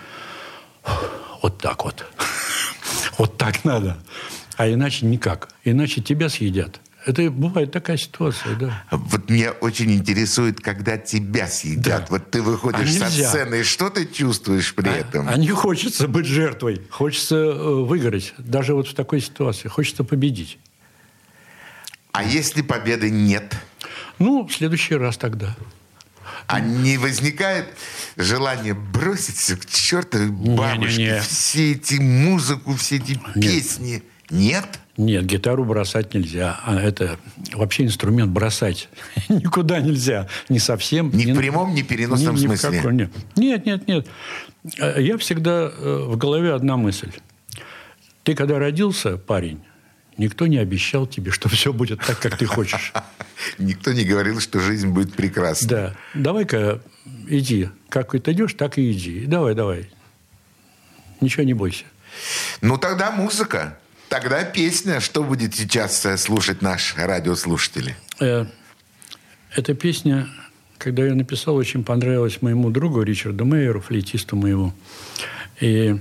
вот 1.42 1.58
так 1.60 1.86
вот, 1.86 2.06
вот 3.18 3.38
так 3.38 3.64
надо. 3.64 3.98
А 4.58 4.70
иначе 4.70 5.06
никак. 5.06 5.50
Иначе 5.64 6.02
тебя 6.02 6.28
съедят. 6.28 6.82
Это 7.10 7.32
бывает 7.32 7.72
такая 7.72 7.98
ситуация, 7.98 8.56
да. 8.56 8.84
Вот 8.92 9.32
меня 9.32 9.54
очень 9.54 9.92
интересует, 9.92 10.62
когда 10.62 10.96
тебя 10.96 11.48
съедят. 11.48 12.02
Да. 12.02 12.06
Вот 12.08 12.30
ты 12.30 12.44
выходишь 12.44 13.02
а 13.02 13.10
со 13.10 13.10
сцены, 13.10 13.62
и 13.62 13.64
что 13.64 13.90
ты 13.90 14.06
чувствуешь 14.06 14.76
при 14.76 14.90
а, 14.90 14.98
этом? 14.98 15.28
А 15.28 15.36
не 15.36 15.50
хочется 15.50 16.08
быть 16.08 16.28
жертвой. 16.28 16.84
Хочется 16.92 17.36
э, 17.36 17.84
выиграть. 17.84 18.36
Даже 18.38 18.76
вот 18.76 18.88
в 18.88 18.94
такой 18.94 19.22
ситуации. 19.22 19.68
Хочется 19.70 20.04
победить. 20.04 20.60
А 22.12 22.24
если 22.24 22.62
победы 22.62 23.10
нет? 23.10 23.56
Ну, 24.20 24.46
в 24.46 24.54
следующий 24.54 24.94
раз 24.94 25.18
тогда. 25.18 25.56
А 26.46 26.60
не 26.60 27.00
возникает 27.00 27.70
желание 28.18 28.76
бросить 28.76 29.38
все 29.38 29.58
к 29.58 29.66
чертовой 29.66 30.30
бабушке? 30.30 30.98
Не, 30.98 31.06
не, 31.06 31.14
не. 31.14 31.22
Все 31.22 31.72
эти 31.72 31.96
музыку, 31.96 32.76
все 32.76 32.98
эти 32.98 33.14
нет. 33.14 33.34
песни? 33.34 34.04
Нет? 34.30 34.80
Нет, 34.98 35.26
гитару 35.26 35.64
бросать 35.64 36.14
нельзя. 36.14 36.60
А 36.66 36.80
это 36.80 37.18
вообще 37.54 37.86
инструмент 37.86 38.32
бросать 38.32 38.90
никуда 39.30 39.80
нельзя. 39.80 40.28
Не 40.50 40.60
совсем. 40.60 41.10
Ни, 41.14 41.24
ни 41.24 41.32
в 41.32 41.38
прямом, 41.38 41.74
ни 41.74 41.82
в 41.82 41.88
переносном 41.88 42.36
ни, 42.36 42.46
смысле. 42.46 42.70
Ни 42.70 42.76
каком, 42.76 42.98
нет. 42.98 43.12
нет, 43.36 43.66
нет, 43.66 43.88
нет. 43.88 44.08
А, 44.80 45.00
я 45.00 45.18
всегда 45.18 45.72
э, 45.72 46.06
в 46.08 46.18
голове 46.18 46.54
одна 46.54 46.76
мысль. 46.78 47.12
Ты 48.24 48.36
когда 48.36 48.60
родился, 48.60 49.18
парень, 49.18 49.62
никто 50.18 50.48
не 50.48 50.58
обещал 50.58 51.08
тебе, 51.08 51.32
что 51.32 51.50
все 51.50 51.72
будет 51.72 52.02
так, 52.06 52.20
как 52.20 52.38
ты 52.38 52.46
хочешь. 52.46 52.94
Никто 53.58 53.94
не 53.94 54.04
говорил, 54.04 54.42
что 54.42 54.60
жизнь 54.60 54.90
будет 54.90 55.14
прекрасна. 55.14 55.68
Да. 55.68 55.96
Давай-ка 56.14 56.82
иди. 57.30 57.70
Как 57.88 58.12
ты 58.12 58.32
идешь, 58.34 58.54
так 58.54 58.78
и 58.78 58.92
иди. 58.92 59.26
Давай, 59.26 59.56
давай. 59.56 59.90
Ничего 61.22 61.44
не 61.44 61.54
бойся. 61.54 61.86
Ну, 62.62 62.78
тогда 62.78 63.12
музыка. 63.12 63.78
Тогда 64.10 64.44
песня. 64.44 65.00
Что 65.00 65.24
будет 65.24 65.56
сейчас 65.56 66.04
э, 66.04 66.18
слушать 66.18 66.64
наш 66.64 66.96
радиослушатели? 66.98 67.96
Э, 68.20 68.46
эта 69.56 69.76
песня, 69.76 70.28
когда 70.80 71.06
я 71.06 71.14
написал, 71.14 71.56
очень 71.56 71.84
понравилась 71.84 72.42
моему 72.42 72.72
другу 72.72 73.04
Ричарду 73.04 73.46
Мейеру, 73.46 73.82
флейтисту 73.82 74.36
моему. 74.36 74.74
И 75.62 75.96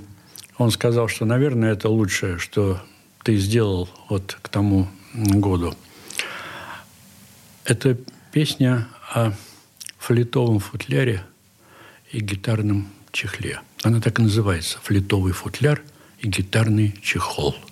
он 0.56 0.70
сказал, 0.70 1.08
что, 1.08 1.26
наверное, 1.26 1.72
это 1.72 1.90
лучшее, 1.90 2.38
что 2.38 2.80
ты 3.24 3.36
сделал 3.36 3.90
вот 4.08 4.38
к 4.40 4.48
тому 4.48 4.88
году. 5.12 5.74
Это 7.64 7.98
песня 8.32 8.88
о 9.12 9.32
флитовом 9.98 10.60
футляре 10.60 11.22
и 12.10 12.20
гитарном 12.20 12.88
чехле. 13.12 13.60
Она 13.82 14.00
так 14.00 14.18
и 14.18 14.22
называется. 14.22 14.78
Флитовый 14.82 15.34
футляр 15.34 15.82
и 16.20 16.28
гитарный 16.28 16.98
чехол– 17.02 17.54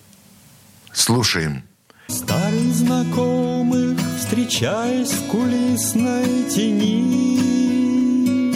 Слушаем. 0.97 1.61
Старых 2.07 2.73
знакомых, 2.73 3.99
встречаясь 4.17 5.11
в 5.11 5.27
кулисной 5.27 6.49
тени. 6.49 8.51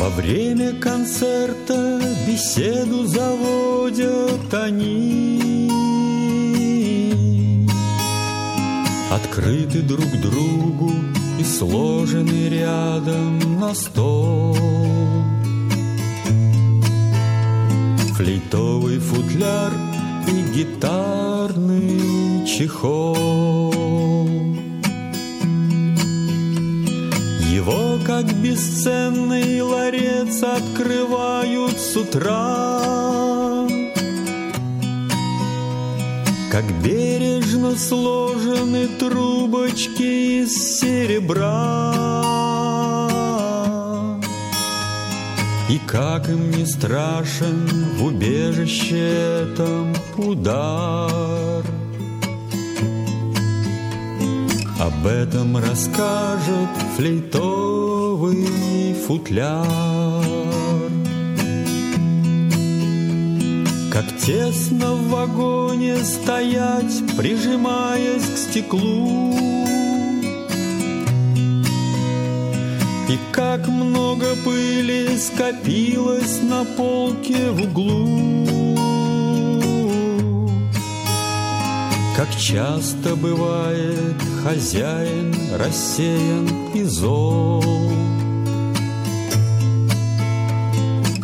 Во 0.00 0.08
время 0.08 0.74
концерта 0.80 2.00
беседу 2.26 3.06
заводят 3.06 4.52
они. 4.52 5.70
Открыты 9.12 9.82
друг 9.82 10.10
другу 10.20 10.90
и 11.38 11.44
сложены 11.44 12.48
рядом 12.48 13.60
на 13.60 13.72
стол 13.72 14.56
флейтовый 18.16 18.98
футляр 18.98 19.72
и 20.26 20.54
гитарный 20.54 22.46
чехол. 22.46 24.24
Его, 27.52 27.98
как 28.06 28.24
бесценный 28.36 29.60
ларец, 29.60 30.42
открывают 30.42 31.78
с 31.78 31.94
утра. 31.94 33.68
Как 36.50 36.64
бережно 36.82 37.76
сложены 37.76 38.88
трубочки 38.98 40.40
из 40.42 40.78
серебра. 40.80 42.35
Как 45.86 46.28
им 46.28 46.50
не 46.50 46.66
страшен 46.66 47.68
в 47.98 48.04
убежище 48.04 49.46
этом 49.52 49.94
удар 50.16 51.64
Об 54.78 55.06
этом 55.06 55.56
расскажет 55.56 56.68
флейтовый 56.96 58.46
футляр. 59.06 59.64
Как 63.90 64.04
тесно 64.18 64.92
в 64.92 65.08
вагоне 65.08 65.96
стоять, 66.04 67.02
прижимаясь 67.16 68.22
к 68.22 68.36
стеклу. 68.36 69.45
И 73.08 73.18
как 73.30 73.68
много 73.68 74.34
пыли 74.44 75.16
скопилось 75.16 76.42
на 76.42 76.64
полке 76.64 77.50
в 77.52 77.62
углу. 77.62 78.46
Как 82.16 82.28
часто 82.36 83.14
бывает 83.14 84.16
хозяин 84.42 85.32
рассеян 85.54 86.48
и 86.74 86.82
зол. 86.82 87.62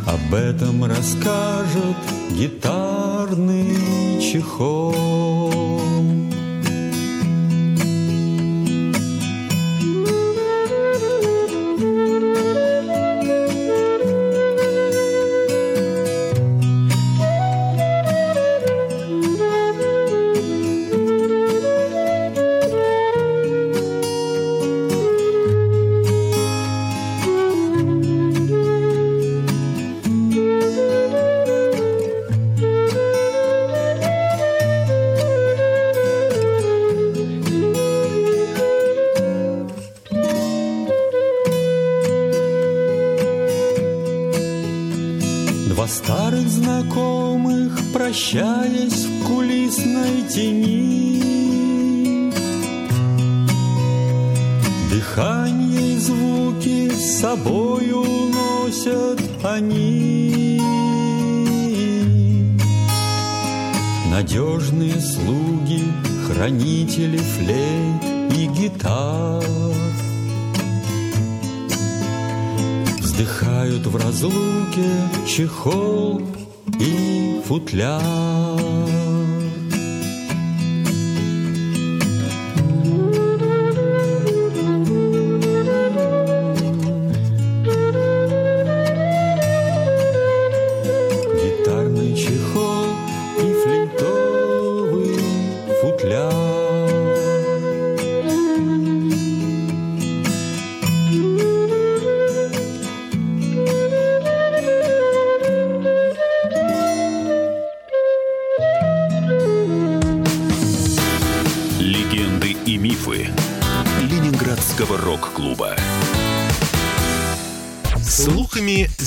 Об 0.07 0.35
этом 0.35 0.85
расскажет 0.85 1.97
гитарный 2.31 4.21
чехол. 4.21 5.32
Гитар 68.83 69.45
Вздыхают 73.01 73.87
в 73.87 73.97
разлуке 73.97 74.91
чехол 75.27 76.23
и 76.81 77.41
fутляr 77.47 78.82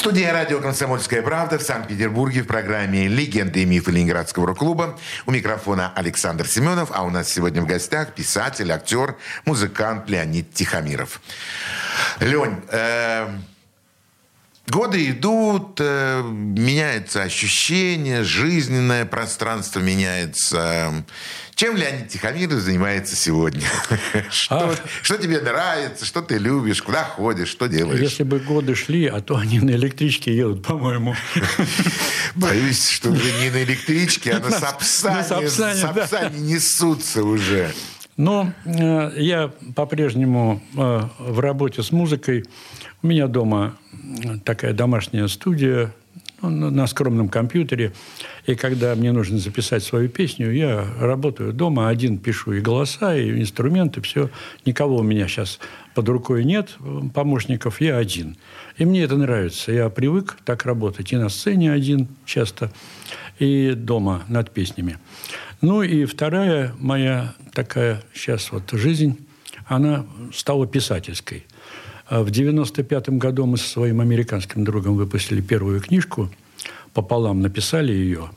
студии 0.00 0.24
радио 0.24 0.60
«Комсомольская 0.60 1.20
правда» 1.20 1.58
в 1.58 1.62
Санкт-Петербурге 1.62 2.40
в 2.40 2.46
программе 2.46 3.06
«Легенды 3.06 3.60
и 3.60 3.64
мифы 3.66 3.90
Ленинградского 3.90 4.46
рок-клуба». 4.46 4.98
У 5.26 5.30
микрофона 5.30 5.92
Александр 5.94 6.48
Семенов, 6.48 6.88
а 6.94 7.02
у 7.02 7.10
нас 7.10 7.28
сегодня 7.28 7.60
в 7.60 7.66
гостях 7.66 8.14
писатель, 8.14 8.72
актер, 8.72 9.16
музыкант 9.44 10.08
Леонид 10.08 10.54
Тихомиров. 10.54 11.20
Лень, 12.18 12.62
э, 12.70 13.28
годы 14.70 15.10
идут, 15.10 15.78
э, 15.80 16.22
меняется 16.22 17.22
ощущение, 17.22 18.24
жизненное 18.24 19.04
пространство 19.04 19.80
меняется. 19.80 21.04
Чем 21.54 21.76
Леонид 21.76 22.08
Тихомиров 22.08 22.60
занимается 22.60 23.16
сегодня? 23.16 23.66
Что, 24.30 24.70
а... 24.70 24.74
что 25.02 25.18
тебе 25.18 25.40
нравится, 25.40 26.06
что 26.06 26.22
ты 26.22 26.38
любишь, 26.38 26.80
куда 26.82 27.04
ходишь, 27.04 27.48
что 27.48 27.66
делаешь? 27.66 28.00
Если 28.00 28.22
бы 28.22 28.38
годы 28.38 28.74
шли, 28.74 29.06
а 29.06 29.20
то 29.20 29.36
они 29.36 29.60
на 29.60 29.72
электричке 29.72 30.34
едут, 30.34 30.64
по-моему. 30.64 31.14
Боюсь, 32.34 32.88
что 32.88 33.10
уже 33.10 33.30
не 33.42 33.50
на 33.50 33.62
электричке, 33.62 34.32
а 34.32 34.40
на 34.40 34.50
Сапсане, 34.50 35.22
Сапсане, 35.24 35.80
Сапсане 35.80 36.38
несутся 36.38 37.22
уже. 37.22 37.74
Но 38.16 38.52
э, 38.64 39.12
я 39.16 39.50
по-прежнему 39.74 40.62
э, 40.76 41.02
в 41.18 41.40
работе 41.40 41.82
с 41.82 41.92
музыкой. 41.92 42.44
У 43.02 43.06
меня 43.06 43.28
дома 43.28 43.76
такая 44.44 44.74
домашняя 44.74 45.26
студия 45.26 45.94
на 46.42 46.86
скромном 46.86 47.30
компьютере. 47.30 47.92
И 48.46 48.54
когда 48.54 48.94
мне 48.94 49.12
нужно 49.12 49.38
записать 49.38 49.82
свою 49.82 50.10
песню, 50.10 50.52
я 50.52 50.86
работаю 50.98 51.54
дома, 51.54 51.88
один 51.88 52.18
пишу 52.18 52.52
и 52.52 52.60
голоса, 52.60 53.16
и 53.16 53.40
инструменты, 53.40 54.02
все. 54.02 54.28
Никого 54.66 54.98
у 54.98 55.02
меня 55.02 55.28
сейчас 55.28 55.60
под 55.94 56.08
рукой 56.10 56.44
нет, 56.44 56.76
помощников, 57.14 57.80
я 57.80 57.96
один. 57.96 58.36
И 58.76 58.84
мне 58.84 59.02
это 59.02 59.16
нравится. 59.16 59.72
Я 59.72 59.88
привык 59.88 60.36
так 60.44 60.66
работать 60.66 61.12
и 61.12 61.16
на 61.16 61.30
сцене 61.30 61.72
один 61.72 62.08
часто, 62.26 62.70
и 63.38 63.72
дома 63.74 64.24
над 64.28 64.50
песнями. 64.50 64.98
Ну 65.62 65.82
и 65.82 66.04
вторая 66.04 66.74
моя 66.78 67.34
такая 67.54 68.02
сейчас 68.14 68.52
вот 68.52 68.70
жизнь, 68.72 69.26
она 69.66 70.04
стала 70.34 70.66
писательской. 70.66 71.46
А 72.10 72.24
в 72.24 72.30
95 72.32 73.10
году 73.10 73.46
мы 73.46 73.56
со 73.56 73.68
своим 73.68 74.00
американским 74.00 74.64
другом 74.64 74.96
выпустили 74.96 75.40
первую 75.40 75.80
книжку, 75.80 76.28
пополам 76.92 77.40
написали 77.40 77.92
ее. 77.92 78.30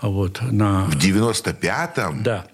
Вот, 0.00 0.40
на... 0.40 0.86
В 0.86 0.96
95-м? 0.96 2.22
Да. 2.22 2.46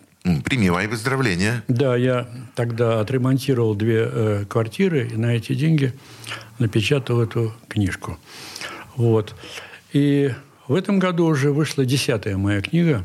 Прими 0.45 0.69
мои 0.71 0.89
поздравления. 0.89 1.63
Да, 1.69 1.95
я 1.95 2.29
тогда 2.57 2.99
отремонтировал 2.99 3.77
две 3.77 4.09
э, 4.11 4.45
квартиры 4.49 5.09
и 5.13 5.17
на 5.17 5.37
эти 5.37 5.55
деньги 5.55 5.93
напечатал 6.59 7.23
эту 7.23 7.55
книжку. 7.69 8.19
Вот. 8.97 9.37
И 9.93 10.35
в 10.67 10.75
этом 10.75 10.99
году 10.99 11.27
уже 11.27 11.53
вышла 11.53 11.85
десятая 11.85 12.37
моя 12.37 12.61
книга. 12.61 13.05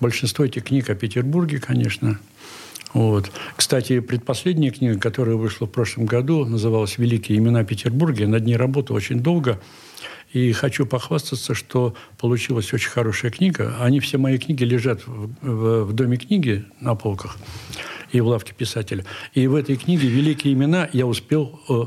Большинство 0.00 0.46
этих 0.46 0.64
книг 0.64 0.88
о 0.88 0.94
Петербурге, 0.94 1.60
конечно– 1.60 2.18
вот. 2.92 3.30
Кстати, 3.56 4.00
предпоследняя 4.00 4.70
книга, 4.70 4.98
которая 4.98 5.36
вышла 5.36 5.66
в 5.66 5.70
прошлом 5.70 6.06
году, 6.06 6.44
называлась 6.44 6.98
«Великие 6.98 7.38
имена 7.38 7.64
Петербурга». 7.64 8.26
Над 8.26 8.44
ней 8.46 8.56
работал 8.56 8.96
очень 8.96 9.20
долго. 9.20 9.60
И 10.32 10.52
хочу 10.52 10.86
похвастаться, 10.86 11.54
что 11.54 11.94
получилась 12.18 12.72
очень 12.72 12.90
хорошая 12.90 13.30
книга. 13.30 13.76
Они 13.80 14.00
все 14.00 14.18
мои 14.18 14.38
книги 14.38 14.64
лежат 14.64 15.06
в, 15.06 15.30
в, 15.40 15.84
в 15.84 15.92
доме 15.92 16.16
книги 16.16 16.64
на 16.80 16.94
полках 16.94 17.38
и 18.12 18.20
в 18.20 18.26
лавке 18.26 18.52
писателя. 18.52 19.04
И 19.34 19.46
в 19.46 19.54
этой 19.54 19.76
книге 19.76 20.08
«Великие 20.08 20.54
имена» 20.54 20.88
я 20.92 21.06
успел... 21.06 21.60
Э, 21.68 21.84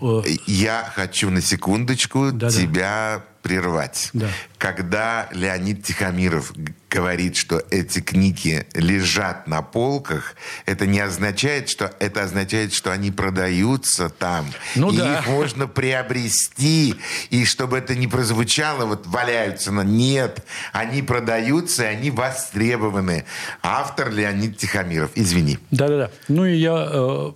э, 0.00 0.22
я 0.46 0.90
хочу 0.94 1.30
на 1.30 1.40
секундочку 1.40 2.30
да, 2.32 2.50
тебя 2.50 3.24
прервать. 3.42 4.10
Да. 4.12 4.28
Когда 4.58 5.28
Леонид 5.32 5.82
Тихомиров 5.82 6.52
говорит, 6.92 7.36
что 7.36 7.62
эти 7.70 8.00
книги 8.00 8.66
лежат 8.74 9.46
на 9.46 9.62
полках, 9.62 10.34
это 10.66 10.86
не 10.86 11.00
означает, 11.00 11.70
что 11.70 11.90
это 11.98 12.22
означает, 12.22 12.74
что 12.74 12.92
они 12.92 13.10
продаются 13.10 14.10
там. 14.10 14.46
Ну, 14.76 14.92
и 14.92 14.98
да. 14.98 15.18
их 15.18 15.26
можно 15.26 15.66
приобрести. 15.66 16.94
И 17.30 17.46
чтобы 17.46 17.78
это 17.78 17.94
не 17.94 18.06
прозвучало, 18.06 18.84
вот 18.84 19.06
валяются 19.06 19.72
на... 19.72 19.82
Нет, 19.82 20.44
они 20.72 21.02
продаются, 21.02 21.84
и 21.84 21.86
они 21.86 22.10
востребованы. 22.10 23.24
Автор 23.62 24.10
Леонид 24.10 24.58
Тихомиров. 24.58 25.10
Извини. 25.14 25.58
Да-да-да. 25.70 26.10
Ну 26.28 26.44
и 26.44 26.56
я 26.56 26.88
э, 26.92 27.32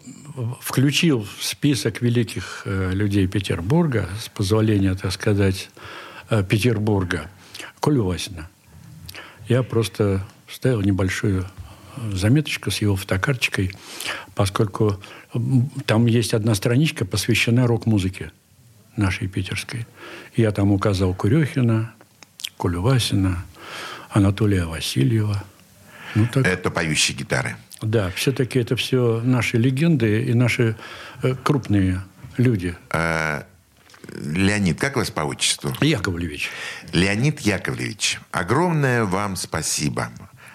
включил 0.60 1.26
в 1.38 1.44
список 1.44 2.02
великих 2.02 2.62
э, 2.66 2.90
людей 2.92 3.26
Петербурга, 3.26 4.08
с 4.22 4.28
позволения, 4.28 4.94
так 4.94 5.12
сказать, 5.12 5.70
э, 6.28 6.44
Петербурга, 6.44 7.30
Колю 7.80 8.04
Васина. 8.04 8.48
Я 9.48 9.62
просто 9.62 10.26
ставил 10.48 10.80
небольшую 10.80 11.46
э, 11.96 12.10
заметочку 12.12 12.70
с 12.70 12.78
его 12.78 12.96
фотокарточкой, 12.96 13.72
поскольку 14.34 15.00
там 15.86 16.06
есть 16.06 16.34
одна 16.34 16.54
страничка, 16.54 17.04
посвященная 17.04 17.66
рок-музыке 17.66 18.32
нашей 18.96 19.28
питерской. 19.28 19.86
Я 20.34 20.50
там 20.50 20.72
указал 20.72 21.14
Курехина, 21.14 21.94
Колю 22.58 22.82
Васина, 22.82 23.44
Анатолия 24.10 24.64
Васильева. 24.64 25.44
Ну, 26.14 26.26
так... 26.32 26.46
Это 26.46 26.70
поющие 26.70 27.16
гитары. 27.16 27.56
Да, 27.82 28.10
все-таки 28.10 28.58
это 28.58 28.74
все 28.74 29.20
наши 29.22 29.58
легенды 29.58 30.24
и 30.24 30.32
наши 30.32 30.76
э, 31.22 31.34
крупные 31.42 32.00
люди. 32.38 32.74
А, 32.90 33.46
Леонид, 34.20 34.80
как 34.80 34.96
вас 34.96 35.10
по 35.10 35.22
отчеству? 35.22 35.74
Яковлевич. 35.80 36.50
Леонид 36.92 37.40
Яковлевич, 37.40 38.20
огромное 38.30 39.04
вам 39.04 39.36
спасибо. 39.36 40.10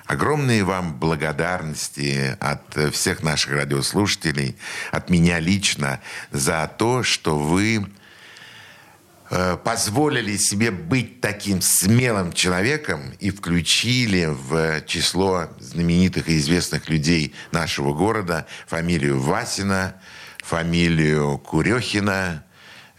Огромные 0.06 0.64
вам 0.64 1.00
благодарности 1.00 2.36
от 2.40 2.94
всех 2.94 3.24
наших 3.24 3.54
радиослушателей, 3.54 4.58
от 4.92 5.10
меня 5.10 5.40
лично, 5.40 6.02
за 6.32 6.70
то, 6.78 7.02
что 7.04 7.38
вы 7.38 7.86
Э, 9.34 9.56
позволили 9.56 10.36
себе 10.36 10.72
быть 10.72 11.22
таким 11.22 11.62
смелым 11.62 12.34
человеком 12.34 13.14
и 13.22 13.32
включили 13.32 14.26
в 14.26 14.82
число 14.86 15.48
знаменитых 15.58 16.28
и 16.28 16.38
известных 16.38 16.90
людей 16.90 17.34
нашего 17.54 17.94
города 17.94 18.46
фамилию 18.68 19.22
Васина, 19.22 19.96
фамилию 20.40 21.38
Курехина, 21.38 22.44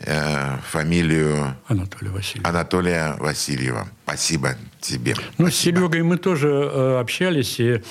э, 0.05 0.59
фамилию 0.69 1.57
Анатолия 1.67 2.11
Васильева. 2.11 2.49
Анатолия 2.49 3.17
Васильева. 3.19 3.89
Спасибо 4.05 4.57
тебе. 4.81 5.15
Ну, 5.39 5.47
Спасибо. 5.47 5.51
с 5.51 5.57
Серегой 5.57 6.03
мы 6.03 6.17
тоже 6.19 6.49
э, 6.49 7.01
общались 7.01 7.59
и 7.61 7.83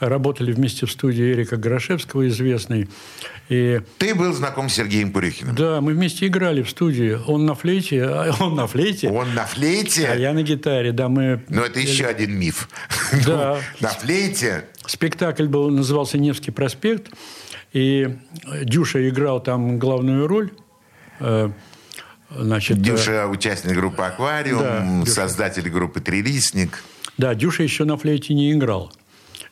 работали 0.00 0.52
вместе 0.52 0.86
в 0.86 0.92
студии 0.92 1.32
Эрика 1.32 1.56
Горошевского, 1.56 2.28
известный. 2.28 2.88
И... 3.48 3.80
Ты 3.98 4.14
был 4.14 4.32
знаком 4.32 4.68
с 4.68 4.74
Сергеем 4.74 5.12
Пурихиным? 5.12 5.54
Да, 5.54 5.80
мы 5.80 5.92
вместе 5.92 6.26
играли 6.26 6.62
в 6.62 6.70
студии. 6.70 7.18
Он 7.26 7.44
на 7.44 7.54
флейте, 7.54 8.04
а 8.04 8.34
он 8.40 8.54
на 8.54 8.66
флейте. 8.66 9.10
Он 9.10 9.34
на 9.34 9.44
флейте? 9.44 10.08
А 10.08 10.14
я 10.14 10.32
на 10.32 10.42
гитаре, 10.42 10.92
да. 10.92 11.08
Мы... 11.08 11.42
Но 11.48 11.64
это 11.64 11.80
еще 11.80 12.06
один 12.06 12.32
миф. 12.38 12.68
Да. 13.26 13.58
на 13.80 13.88
флейте? 13.88 14.64
Спектакль 14.86 15.46
был, 15.46 15.70
назывался 15.70 16.18
«Невский 16.18 16.50
проспект». 16.50 17.10
И 17.72 18.16
Дюша 18.62 19.08
играл 19.08 19.42
там 19.42 19.78
главную 19.78 20.26
роль. 20.26 20.50
Э, 21.20 21.50
значит, 22.30 22.80
Дюша– 22.80 23.26
участник 23.28 23.74
группы 23.74 24.02
«Аквариум», 24.02 25.04
да, 25.04 25.10
создатель 25.10 25.68
группы 25.70 26.00
«Трилистник». 26.00 26.82
Да, 27.16 27.34
Дюша 27.34 27.62
еще 27.62 27.84
на 27.84 27.96
флейте 27.96 28.34
не 28.34 28.52
играл. 28.52 28.92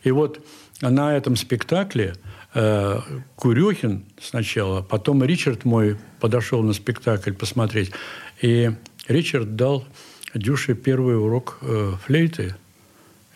И 0.03 0.11
вот 0.11 0.45
на 0.81 1.17
этом 1.17 1.37
спектакле 1.37 2.17
э, 2.55 2.99
Курехин 3.37 4.05
сначала, 4.21 4.83
потом 4.83 5.23
Ричард 5.23 5.65
мой 5.65 5.97
подошел 6.21 6.63
на 6.63 6.73
спектакль 6.73 7.33
посмотреть. 7.33 7.93
И 8.41 8.73
Ричард 9.07 9.55
дал 9.55 9.87
Дюше 10.35 10.75
первый 10.75 11.17
урок 11.17 11.59
э, 11.61 11.95
флейты 12.05 12.57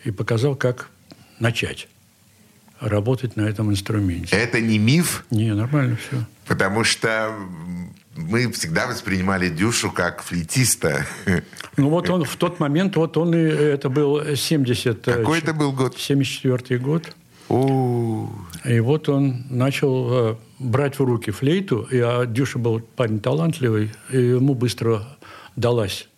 и 0.05 0.11
показал, 0.11 0.57
как 0.57 0.89
начать 1.39 1.89
работать 2.81 3.37
на 3.37 3.43
этом 3.43 3.71
инструменте. 3.71 4.35
Это 4.37 4.61
не 4.61 4.79
миф? 4.79 5.25
Не, 5.31 5.55
нормально 5.55 5.97
все. 5.97 6.25
Потому 6.47 6.85
что 6.85 7.35
мы 8.17 8.51
всегда 8.53 8.87
воспринимали 8.87 9.49
Дюшу 9.49 9.91
как 9.91 10.23
флейтиста. 10.23 11.07
Ну 11.79 11.91
вот 11.91 12.09
он 12.09 12.25
в 12.25 12.37
тот 12.37 12.59
момент, 12.59 12.97
вот 12.97 13.19
он 13.19 13.35
и 13.35 13.39
это 13.39 13.91
был 13.91 14.35
70... 14.35 15.09
Э, 15.09 15.13
Какой 15.13 15.41
это 15.41 15.53
был 15.53 15.73
год? 15.73 15.99
74 15.99 16.81
год. 16.81 17.15
О. 17.51 18.31
И 18.65 18.81
вот 18.81 19.11
он 19.11 19.45
начал 19.51 20.31
э, 20.31 20.37
брать 20.59 20.99
в 20.99 21.05
руки 21.05 21.31
флейту, 21.31 21.87
и 21.91 21.99
а 21.99 22.25
Дюша 22.25 22.59
был 22.59 22.81
парень 22.81 23.21
талантливый, 23.21 23.93
и 24.11 24.17
ему 24.17 24.55
быстро 24.55 25.07
далась 25.55 26.09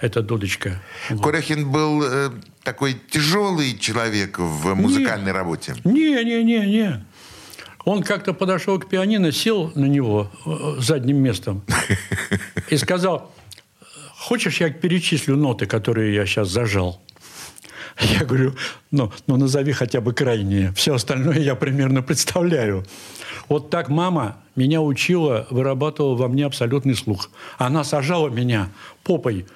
эта 0.00 0.22
дудочка. 0.22 0.82
Корехин 1.22 1.70
был 1.70 2.02
э, 2.02 2.30
такой 2.62 2.94
тяжелый 3.10 3.78
человек 3.78 4.38
в 4.38 4.74
музыкальной 4.74 5.26
не, 5.26 5.32
работе? 5.32 5.76
Не, 5.84 6.24
не, 6.24 6.42
не, 6.42 6.66
не. 6.66 7.04
Он 7.84 8.02
как-то 8.02 8.32
подошел 8.32 8.78
к 8.78 8.88
пианино, 8.88 9.30
сел 9.32 9.70
на 9.74 9.84
него 9.84 10.30
э, 10.46 10.76
задним 10.78 11.18
местом 11.18 11.62
и 12.70 12.76
сказал, 12.76 13.30
хочешь, 14.16 14.60
я 14.60 14.70
перечислю 14.70 15.36
ноты, 15.36 15.66
которые 15.66 16.14
я 16.14 16.24
сейчас 16.26 16.48
зажал? 16.48 17.00
Я 18.00 18.24
говорю, 18.24 18.54
ну, 18.90 19.12
ну 19.26 19.36
назови 19.36 19.72
хотя 19.72 20.00
бы 20.00 20.12
крайние. 20.12 20.72
Все 20.72 20.94
остальное 20.94 21.38
я 21.38 21.54
примерно 21.54 22.02
представляю. 22.02 22.84
Вот 23.48 23.70
так 23.70 23.88
мама 23.88 24.38
меня 24.56 24.80
учила, 24.80 25.46
вырабатывала 25.50 26.16
во 26.16 26.28
мне 26.28 26.46
абсолютный 26.46 26.94
слух. 26.94 27.30
Она 27.58 27.84
сажала 27.84 28.28
меня 28.28 28.70
попой 29.04 29.46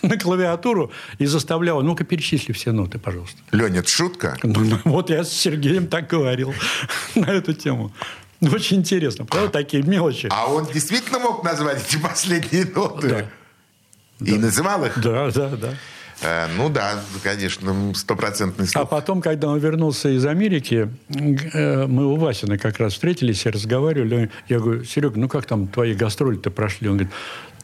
на 0.02 0.18
клавиатуру 0.18 0.90
и 1.18 1.26
заставляла, 1.26 1.82
ну-ка 1.82 2.04
перечисли 2.04 2.52
все 2.52 2.72
ноты, 2.72 2.98
пожалуйста. 2.98 3.38
Леня, 3.52 3.80
это 3.80 3.88
шутка? 3.88 4.36
Ну, 4.42 4.60
ну, 4.64 4.78
вот 4.84 5.10
я 5.10 5.24
с 5.24 5.32
Сергеем 5.32 5.86
так 5.86 6.08
говорил 6.08 6.54
на 7.14 7.26
эту 7.26 7.52
тему. 7.52 7.92
Очень 8.40 8.78
интересно, 8.78 9.26
правда, 9.26 9.50
такие 9.50 9.82
мелочи. 9.82 10.28
А 10.30 10.46
он 10.46 10.66
действительно 10.66 11.18
мог 11.18 11.44
назвать 11.44 11.84
эти 11.86 12.00
последние 12.00 12.64
ноты? 12.64 13.08
Да. 13.08 14.26
И 14.26 14.32
да. 14.32 14.38
называл 14.38 14.84
их? 14.84 14.98
Да, 15.00 15.30
да, 15.30 15.48
да. 15.48 15.74
Э, 16.22 16.46
ну 16.56 16.70
да, 16.70 17.02
конечно, 17.22 17.94
стопроцентный 17.94 18.66
слух. 18.66 18.82
А 18.82 18.86
потом, 18.86 19.20
когда 19.20 19.48
он 19.48 19.58
вернулся 19.58 20.08
из 20.08 20.24
Америки, 20.24 20.90
э, 21.08 21.86
мы 21.86 22.06
у 22.06 22.16
Васина 22.16 22.56
как 22.58 22.78
раз 22.78 22.94
встретились 22.94 23.44
и 23.44 23.50
разговаривали. 23.50 24.30
Я 24.48 24.58
говорю, 24.58 24.84
Серега, 24.84 25.18
ну 25.18 25.28
как 25.28 25.44
там 25.46 25.66
твои 25.66 25.94
гастроли-то 25.94 26.50
прошли? 26.50 26.88
Он 26.88 26.96
говорит, 26.96 27.12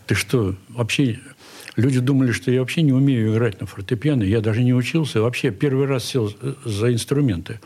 ты 0.07 0.14
что, 0.14 0.55
вообще 0.68 1.18
Люди 1.77 2.01
думали, 2.01 2.33
что 2.33 2.51
я 2.51 2.61
вообще 2.61 2.81
не 2.83 2.93
умею 2.93 3.33
играть 3.33 3.61
на 3.61 3.67
фортепиано. 3.67 4.23
Я 4.23 4.41
даже 4.41 4.65
не 4.65 4.73
учился. 4.73 5.21
Вообще 5.21 5.51
первый 5.51 5.87
раз 5.87 6.05
сел 6.05 6.35
за 6.65 6.93
инструменты. 6.93 7.61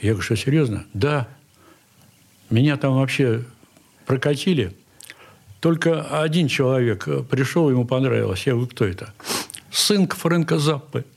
Я 0.00 0.10
говорю, 0.10 0.22
что 0.22 0.36
серьезно? 0.36 0.86
Да. 0.94 1.28
Меня 2.48 2.78
там 2.78 2.94
вообще 2.94 3.44
прокатили. 4.06 4.74
Только 5.60 6.02
один 6.22 6.48
человек 6.48 7.06
пришел, 7.30 7.70
ему 7.70 7.84
понравилось. 7.84 8.46
Я 8.46 8.52
говорю, 8.52 8.68
кто 8.68 8.86
это? 8.86 9.12
Сын 9.70 10.08
Фрэнка 10.08 10.58
Заппы. 10.58 11.04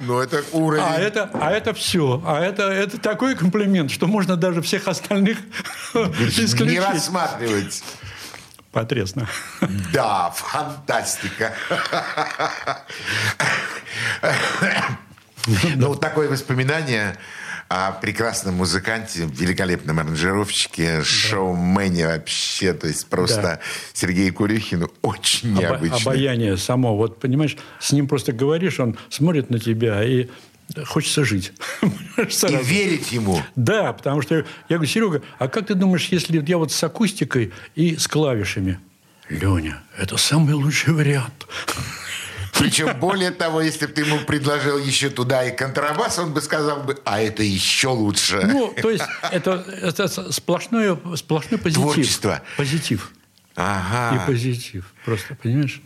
Ну, 0.00 0.20
это 0.20 0.42
уровень. 0.52 0.82
А 0.84 0.98
это, 0.98 1.30
а 1.32 1.50
это 1.50 1.74
все. 1.74 2.22
А 2.24 2.40
это, 2.40 2.64
это 2.64 2.98
такой 2.98 3.34
комплимент, 3.34 3.90
что 3.90 4.06
можно 4.06 4.36
даже 4.36 4.62
всех 4.62 4.88
остальных 4.88 5.38
исключить. 5.94 6.60
Не 6.60 6.80
рассматривать. 6.80 7.82
Потрясно. 8.72 9.28
Да, 9.92 10.30
фантастика. 10.30 11.52
Ну, 15.76 15.88
вот 15.88 16.00
такое 16.00 16.28
воспоминание 16.28 17.16
о 17.68 17.92
прекрасном 17.92 18.56
музыканте, 18.56 19.24
великолепном 19.24 19.98
аранжировщике, 19.98 21.02
шоумене 21.02 22.06
вообще, 22.06 22.74
то 22.74 22.86
есть 22.86 23.06
просто 23.08 23.42
да. 23.42 23.58
Сергей 23.94 24.30
Курюхин 24.30 24.88
очень 25.00 25.54
необычный. 25.54 26.02
Обаяние 26.02 26.56
само, 26.58 26.96
вот 26.96 27.18
понимаешь, 27.18 27.56
с 27.80 27.92
ним 27.92 28.08
просто 28.08 28.32
говоришь, 28.32 28.78
он 28.78 28.98
смотрит 29.08 29.48
на 29.48 29.58
тебя 29.58 30.04
и 30.04 30.28
хочется 30.86 31.24
жить. 31.24 31.52
И 32.16 32.56
верить 32.64 33.12
ему. 33.12 33.42
Да, 33.56 33.92
потому 33.92 34.22
что 34.22 34.36
я 34.36 34.44
говорю, 34.68 34.86
Серега, 34.86 35.22
а 35.38 35.48
как 35.48 35.66
ты 35.66 35.74
думаешь, 35.74 36.08
если 36.08 36.42
я 36.46 36.58
вот 36.58 36.72
с 36.72 36.84
акустикой 36.84 37.52
и 37.74 37.96
с 37.96 38.06
клавишами? 38.06 38.78
Леня, 39.28 39.82
это 39.96 40.16
самый 40.16 40.54
лучший 40.54 40.92
вариант. 40.92 41.46
Причем, 42.58 42.98
более 43.00 43.30
того, 43.30 43.62
если 43.62 43.86
бы 43.86 43.92
ты 43.92 44.02
ему 44.02 44.18
предложил 44.20 44.78
еще 44.78 45.08
туда 45.10 45.44
и 45.44 45.56
контрабас, 45.56 46.18
он 46.18 46.32
бы 46.32 46.40
сказал 46.40 46.82
бы, 46.82 46.98
а 47.04 47.20
это 47.20 47.42
еще 47.42 47.88
лучше. 47.88 48.42
Ну, 48.44 48.74
то 48.80 48.90
есть, 48.90 49.04
это, 49.30 49.64
это 49.80 50.32
сплошной, 50.32 50.98
сплошной 51.16 51.58
позитив. 51.58 51.82
Творчество. 51.82 52.42
Позитив. 52.56 53.10
Ага. 53.56 54.16
И 54.16 54.26
позитив. 54.26 54.92
Просто, 55.04 55.34
понимаешь? 55.34 55.80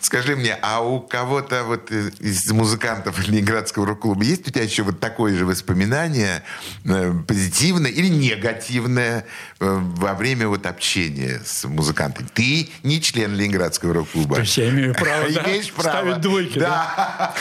Скажи 0.00 0.36
мне, 0.36 0.56
а 0.62 0.80
у 0.80 1.00
кого-то 1.00 1.64
вот 1.64 1.90
из 1.90 2.50
музыкантов 2.50 3.26
Ленинградского 3.26 3.86
рок-клуба 3.86 4.24
есть 4.24 4.46
у 4.48 4.50
тебя 4.50 4.62
еще 4.62 4.82
вот 4.82 5.00
такое 5.00 5.36
же 5.36 5.46
воспоминание, 5.46 6.42
э, 6.84 7.12
позитивное 7.26 7.90
или 7.90 8.08
негативное, 8.08 9.24
э, 9.60 9.80
во 9.80 10.14
время 10.14 10.48
вот 10.48 10.66
общения 10.66 11.40
с 11.44 11.64
музыкантами? 11.64 12.26
Ты 12.32 12.68
не 12.82 13.00
член 13.00 13.34
Ленинградского 13.34 13.94
рок-клуба. 13.94 14.36
То 14.36 14.42
есть 14.42 14.56
я 14.56 14.70
имею 14.70 14.94
право, 14.94 15.30
да? 15.30 15.42
Имеешь 15.44 15.72
право. 15.72 15.88
Ставить 15.88 16.20
двойки, 16.20 16.58
да? 16.58 17.34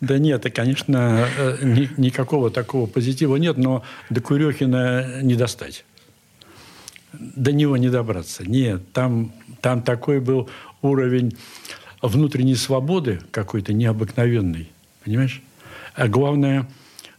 Да 0.00 0.18
нет, 0.18 0.46
конечно, 0.54 1.28
э, 1.36 1.86
никакого 1.98 2.50
такого 2.50 2.86
позитива 2.86 3.36
нет, 3.36 3.58
но 3.58 3.84
до 4.08 4.22
Курехина 4.22 5.20
не 5.20 5.34
достать. 5.34 5.84
До 7.12 7.52
него 7.52 7.76
не 7.76 7.88
добраться. 7.88 8.48
Нет, 8.48 8.92
там 8.92 9.32
там 9.60 9.82
такой 9.82 10.20
был 10.20 10.48
уровень 10.82 11.36
внутренней 12.02 12.54
свободы 12.54 13.20
какой-то 13.30 13.72
необыкновенный. 13.72 14.70
Понимаешь? 15.04 15.42
А 15.94 16.08
главное 16.08 16.66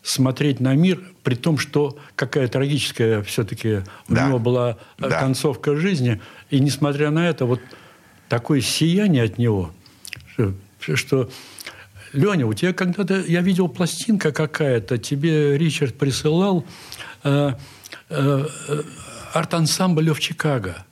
смотреть 0.01 0.60
на 0.60 0.73
мир, 0.73 1.01
при 1.23 1.36
том, 1.36 1.58
что 1.58 1.97
какая 2.15 2.47
трагическая 2.47 3.21
все-таки 3.21 3.82
да. 4.08 4.25
у 4.25 4.30
него 4.30 4.39
была 4.39 4.77
э, 4.97 5.10
да. 5.10 5.19
концовка 5.19 5.75
жизни. 5.75 6.19
И 6.49 6.60
несмотря 6.60 7.12
на 7.12 7.30
это, 7.30 7.45
вот 7.45 7.62
такое 8.27 8.62
сияние 8.62 9.23
от 9.23 9.38
него, 9.38 9.71
что, 10.34 10.54
что 10.95 11.30
Леня, 12.13 12.47
у 12.47 12.54
тебя 12.54 12.73
когда-то, 12.73 13.21
я 13.21 13.41
видел 13.41 13.67
пластинка 13.67 14.32
какая-то, 14.32 14.97
тебе 14.97 15.58
Ричард 15.58 15.95
присылал 15.95 16.65
э, 17.23 17.54
э, 18.10 18.45
э 18.67 18.84
арт-ансамбль 19.33 20.11
в 20.13 20.19
Чикаго 20.19 20.85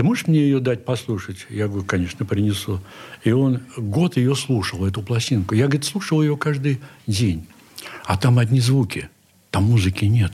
ты 0.00 0.04
можешь 0.04 0.26
мне 0.26 0.40
ее 0.40 0.60
дать 0.60 0.84
послушать? 0.84 1.46
Я 1.50 1.66
говорю, 1.66 1.84
конечно, 1.84 2.24
принесу. 2.24 2.80
И 3.22 3.32
он 3.32 3.60
год 3.76 4.16
ее 4.16 4.34
слушал, 4.34 4.86
эту 4.86 5.02
пластинку. 5.02 5.54
Я, 5.54 5.64
говорит, 5.64 5.84
слушал 5.84 6.22
ее 6.22 6.38
каждый 6.38 6.80
день. 7.06 7.46
А 8.04 8.16
там 8.16 8.38
одни 8.38 8.60
звуки, 8.60 9.10
там 9.50 9.64
музыки 9.64 10.06
нет. 10.06 10.32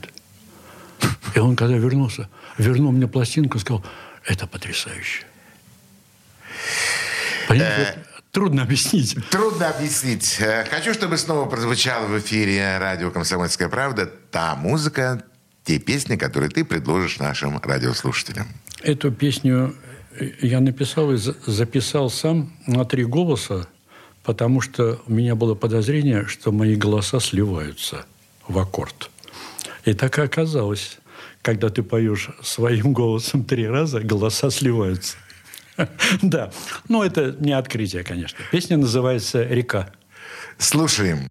И 1.35 1.39
он, 1.39 1.57
когда 1.57 1.75
вернулся, 1.75 2.29
вернул 2.57 2.93
мне 2.93 3.07
пластинку, 3.07 3.59
сказал, 3.59 3.83
это 4.25 4.47
потрясающе. 4.47 5.25
Понимаете, 7.49 7.95
э, 7.97 8.21
Трудно 8.31 8.63
объяснить. 8.63 9.17
Трудно 9.29 9.69
объяснить. 9.69 10.37
Э, 10.39 10.65
хочу, 10.69 10.93
чтобы 10.93 11.17
снова 11.17 11.49
прозвучала 11.49 12.05
в 12.05 12.17
эфире 12.19 12.77
радио 12.77 13.09
«Комсомольская 13.11 13.67
правда» 13.67 14.05
та 14.05 14.55
музыка, 14.55 15.23
те 15.67 15.79
песни, 15.79 16.15
которые 16.15 16.49
ты 16.49 16.63
предложишь 16.63 17.19
нашим 17.19 17.59
радиослушателям. 17.61 18.47
Эту 18.81 19.11
песню 19.11 19.75
я 20.41 20.61
написал 20.61 21.11
и 21.11 21.17
записал 21.17 22.09
сам 22.09 22.53
на 22.67 22.85
три 22.85 23.03
голоса, 23.03 23.67
потому 24.23 24.61
что 24.61 25.01
у 25.07 25.11
меня 25.11 25.35
было 25.35 25.55
подозрение, 25.55 26.25
что 26.25 26.53
мои 26.53 26.75
голоса 26.75 27.19
сливаются 27.19 28.05
в 28.47 28.57
аккорд. 28.57 29.11
И 29.83 29.93
так 29.93 30.17
и 30.17 30.21
оказалось. 30.21 30.99
Когда 31.41 31.69
ты 31.69 31.83
поешь 31.83 32.29
своим 32.41 32.93
голосом 32.93 33.43
три 33.43 33.67
раза, 33.67 33.99
голоса 33.99 34.49
сливаются. 34.49 35.17
Да, 36.21 36.51
но 36.89 37.03
это 37.03 37.35
не 37.39 37.51
открытие, 37.51 38.03
конечно. 38.03 38.39
Песня 38.51 38.77
называется 38.77 39.43
«Река». 39.43 39.93
Слушаем. 40.57 41.29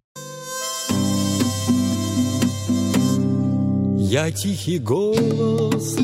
Я 4.09 4.31
тихий 4.31 4.79
голос 4.79 5.97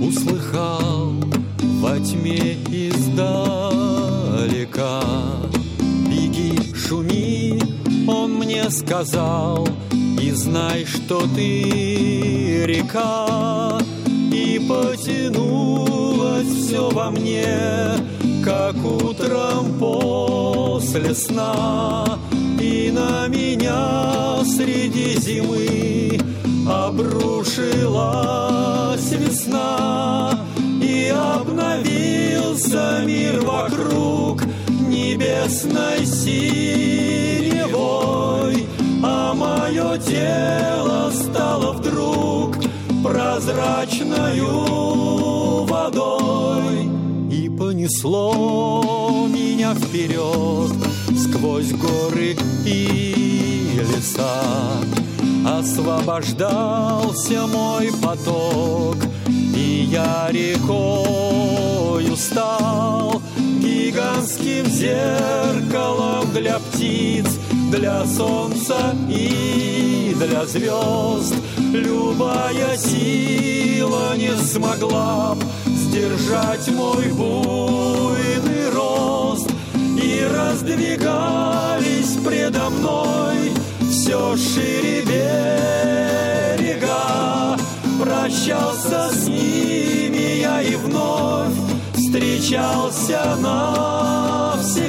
услыхал 0.00 1.12
во 1.80 1.98
тьме 1.98 2.56
издалека. 2.70 3.42
Беги, 6.08 6.56
шуми, 6.72 7.60
он 8.06 8.34
мне 8.34 8.70
сказал, 8.70 9.68
и 10.22 10.30
знай, 10.30 10.84
что 10.84 11.26
ты 11.34 12.64
река. 12.64 13.80
И 14.32 14.60
потянулось 14.68 16.46
все 16.62 16.88
во 16.90 17.10
мне, 17.10 17.44
как 18.44 18.76
утром 18.84 19.76
после 19.80 21.12
сна. 21.12 22.20
И 22.60 22.92
на 22.92 23.26
меня 23.26 24.44
среди 24.44 25.18
зимы 25.18 26.20
обрушилась 26.68 29.10
весна 29.12 30.38
и 30.82 31.08
обновился 31.08 33.02
мир 33.06 33.40
вокруг 33.40 34.42
небесной 34.86 36.04
синевой, 36.04 37.56
а 39.02 39.32
мое 39.32 39.96
тело 39.98 41.10
стало 41.10 41.72
вдруг 41.72 42.58
прозрачною 43.02 45.64
водой. 45.64 46.90
И 47.32 47.48
понесло 47.48 49.26
меня 49.28 49.74
вперед 49.74 50.72
сквозь 51.16 51.72
горы 51.72 52.36
и 52.66 53.80
леса 53.94 54.42
освобождался 55.56 57.46
мой 57.46 57.90
поток, 58.02 58.96
и 59.28 59.88
я 59.90 60.28
рекою 60.30 62.16
стал 62.16 63.22
гигантским 63.60 64.66
зеркалом 64.66 66.30
для 66.32 66.58
птиц, 66.58 67.26
для 67.70 68.04
солнца 68.06 68.94
и 69.08 70.14
для 70.18 70.44
звезд. 70.46 71.34
Любая 71.72 72.76
сила 72.76 74.16
не 74.16 74.36
смогла 74.36 75.36
сдержать 75.66 76.68
мой 76.68 77.06
буйный 77.06 78.70
рост, 78.74 79.50
и 79.74 80.26
раздвигались 80.32 82.16
предо 82.24 82.70
мной 82.70 83.52
все 84.08 84.36
шире 84.38 85.02
берега. 85.02 85.58
Прощался 88.00 89.10
с 89.10 89.28
ними 89.28 90.40
я 90.40 90.62
и 90.62 90.76
вновь 90.76 91.52
встречался 91.92 93.36
навсегда. 93.36 94.88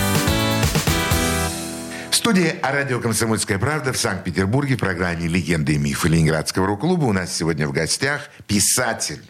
студии 2.21 2.59
радио 2.61 2.99
«Комсомольская 2.99 3.57
правда» 3.57 3.91
в 3.91 3.97
Санкт-Петербурге 3.97 4.75
в 4.75 4.79
программе 4.79 5.27
«Легенды 5.27 5.73
и 5.73 5.79
мифы» 5.79 6.07
Ленинградского 6.07 6.67
рок-клуба 6.67 7.05
у 7.05 7.13
нас 7.13 7.35
сегодня 7.35 7.67
в 7.67 7.71
гостях 7.71 8.29
писатель, 8.45 9.23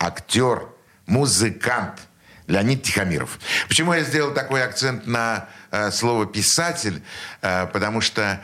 актер, 0.00 0.66
музыкант 1.06 2.00
Леонид 2.48 2.82
Тихомиров. 2.82 3.38
Почему 3.68 3.94
я 3.94 4.02
сделал 4.02 4.34
такой 4.34 4.64
акцент 4.64 5.06
на 5.06 5.46
э, 5.70 5.92
слово 5.92 6.26
«писатель»? 6.26 7.04
Э, 7.40 7.68
потому 7.68 8.00
что, 8.00 8.40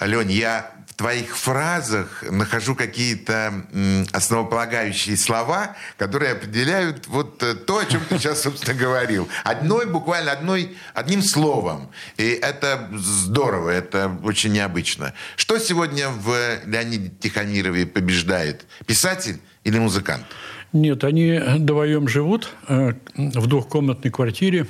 Лень, 0.00 0.32
я 0.32 0.72
твоих 1.02 1.36
фразах 1.36 2.22
нахожу 2.30 2.76
какие-то 2.76 3.66
основополагающие 4.12 5.16
слова, 5.16 5.76
которые 5.98 6.32
определяют 6.32 7.08
вот 7.08 7.42
э, 7.42 7.54
то, 7.54 7.78
о 7.78 7.84
чем 7.84 8.00
ты 8.08 8.18
сейчас, 8.18 8.42
собственно, 8.42 8.78
говорил. 8.78 9.28
Одной, 9.42 9.86
буквально 9.86 10.30
одной, 10.30 10.76
одним 10.94 11.22
словом. 11.22 11.88
И 12.18 12.22
это 12.22 12.88
здорово, 12.92 13.70
это 13.70 14.16
очень 14.22 14.52
необычно. 14.52 15.12
Что 15.34 15.58
сегодня 15.58 16.08
в 16.08 16.36
Леониде 16.66 17.10
Тихомирове 17.18 17.84
побеждает? 17.84 18.64
Писатель 18.86 19.40
или 19.64 19.80
музыкант? 19.80 20.24
Нет, 20.72 21.02
они 21.02 21.40
вдвоем 21.44 22.06
живут 22.06 22.48
э, 22.68 22.92
в 23.16 23.46
двухкомнатной 23.48 24.12
квартире, 24.12 24.68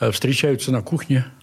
э, 0.00 0.10
встречаются 0.10 0.72
на 0.72 0.82
кухне– 0.82 1.26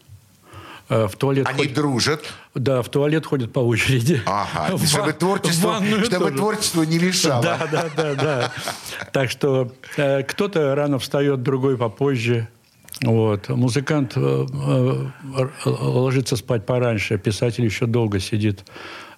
в 0.87 1.13
туалет 1.17 1.47
Они 1.47 1.57
ходят, 1.57 1.73
дружат? 1.73 2.25
Да, 2.55 2.81
в 2.81 2.89
туалет 2.89 3.25
ходят 3.25 3.51
по 3.51 3.59
очереди. 3.59 4.21
Ага, 4.25 4.75
в, 4.77 4.87
чтобы, 4.87 5.11
творчество, 5.11 5.83
чтобы 6.05 6.31
творчество 6.31 6.83
не 6.83 6.97
мешало. 6.99 7.43
Да, 7.43 7.67
да, 7.69 7.85
да, 7.95 8.15
да. 8.15 8.51
Так 9.11 9.29
что 9.29 9.73
э, 9.97 10.23
кто-то 10.23 10.73
рано 10.73 10.97
встает, 10.97 11.43
другой 11.43 11.77
попозже. 11.77 12.47
Вот. 13.01 13.49
Музыкант 13.49 14.13
э, 14.15 14.45
э, 14.47 15.49
ложится 15.65 16.37
спать 16.37 16.65
пораньше, 16.65 17.17
писатель 17.17 17.65
еще 17.65 17.87
долго 17.87 18.21
сидит 18.21 18.63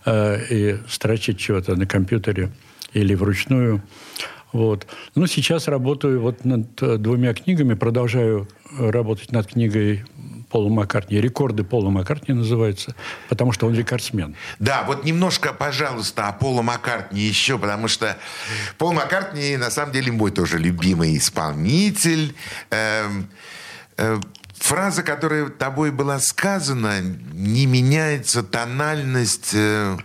э, 0.06 0.40
и 0.50 0.80
строчит 0.90 1.38
чего-то 1.38 1.76
на 1.76 1.86
компьютере 1.86 2.52
или 2.94 3.14
вручную. 3.14 3.84
Вот. 4.54 4.88
Ну, 5.16 5.28
сейчас 5.28 5.68
работаю 5.68 6.22
вот 6.22 6.46
над 6.46 6.82
э, 6.82 6.98
двумя 6.98 7.34
книгами, 7.34 7.74
продолжаю 7.74 8.48
работать 8.78 9.32
над 9.32 9.48
книгой 9.48 10.04
Пола 10.50 10.70
Маккартни. 10.70 11.20
Рекорды 11.20 11.64
Пола 11.64 11.90
Маккартни 11.90 12.34
называются, 12.34 12.96
потому 13.30 13.52
что 13.52 13.68
он 13.68 13.76
рекордсмен. 13.76 14.36
Да, 14.60 14.84
вот 14.88 15.04
немножко, 15.04 15.54
пожалуйста, 15.54 16.28
о 16.28 16.34
Пола 16.34 16.62
Маккартни 16.62 17.22
еще, 17.22 17.60
потому 17.60 17.88
что 17.88 18.18
Пол 18.78 18.94
Маккартни, 18.94 19.58
на 19.58 19.70
самом 19.70 19.92
деле, 19.92 20.12
мой 20.12 20.32
тоже 20.32 20.58
любимый 20.58 21.18
исполнитель. 21.18 22.36
Эм, 22.70 23.30
э, 23.98 24.20
фраза, 24.54 25.04
которая 25.04 25.50
тобой 25.50 25.92
была 25.92 26.20
сказана, 26.20 27.02
не 27.02 27.66
меняется 27.66 28.42
тональность 28.42 29.52
э, 29.54 29.98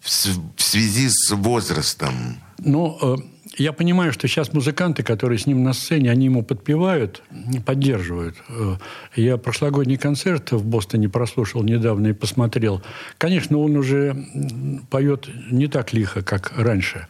в, 0.00 0.08
в 0.56 0.62
связи 0.62 1.08
с 1.08 1.32
возрастом. 1.32 2.38
Ну, 2.58 2.98
э, 3.02 3.33
я 3.56 3.72
понимаю, 3.72 4.12
что 4.12 4.26
сейчас 4.28 4.52
музыканты, 4.52 5.02
которые 5.02 5.38
с 5.38 5.46
ним 5.46 5.62
на 5.62 5.72
сцене, 5.72 6.10
они 6.10 6.26
ему 6.26 6.42
подпевают, 6.42 7.22
поддерживают. 7.64 8.36
Э, 8.48 8.76
я 9.16 9.36
прошлогодний 9.36 9.96
концерт 9.96 10.52
в 10.52 10.64
Бостоне 10.64 11.08
прослушал 11.08 11.62
недавно 11.62 12.08
и 12.08 12.12
посмотрел. 12.12 12.82
Конечно, 13.18 13.58
он 13.58 13.76
уже 13.76 14.16
поет 14.90 15.28
не 15.50 15.68
так 15.68 15.92
лихо, 15.92 16.22
как 16.22 16.52
раньше. 16.56 17.06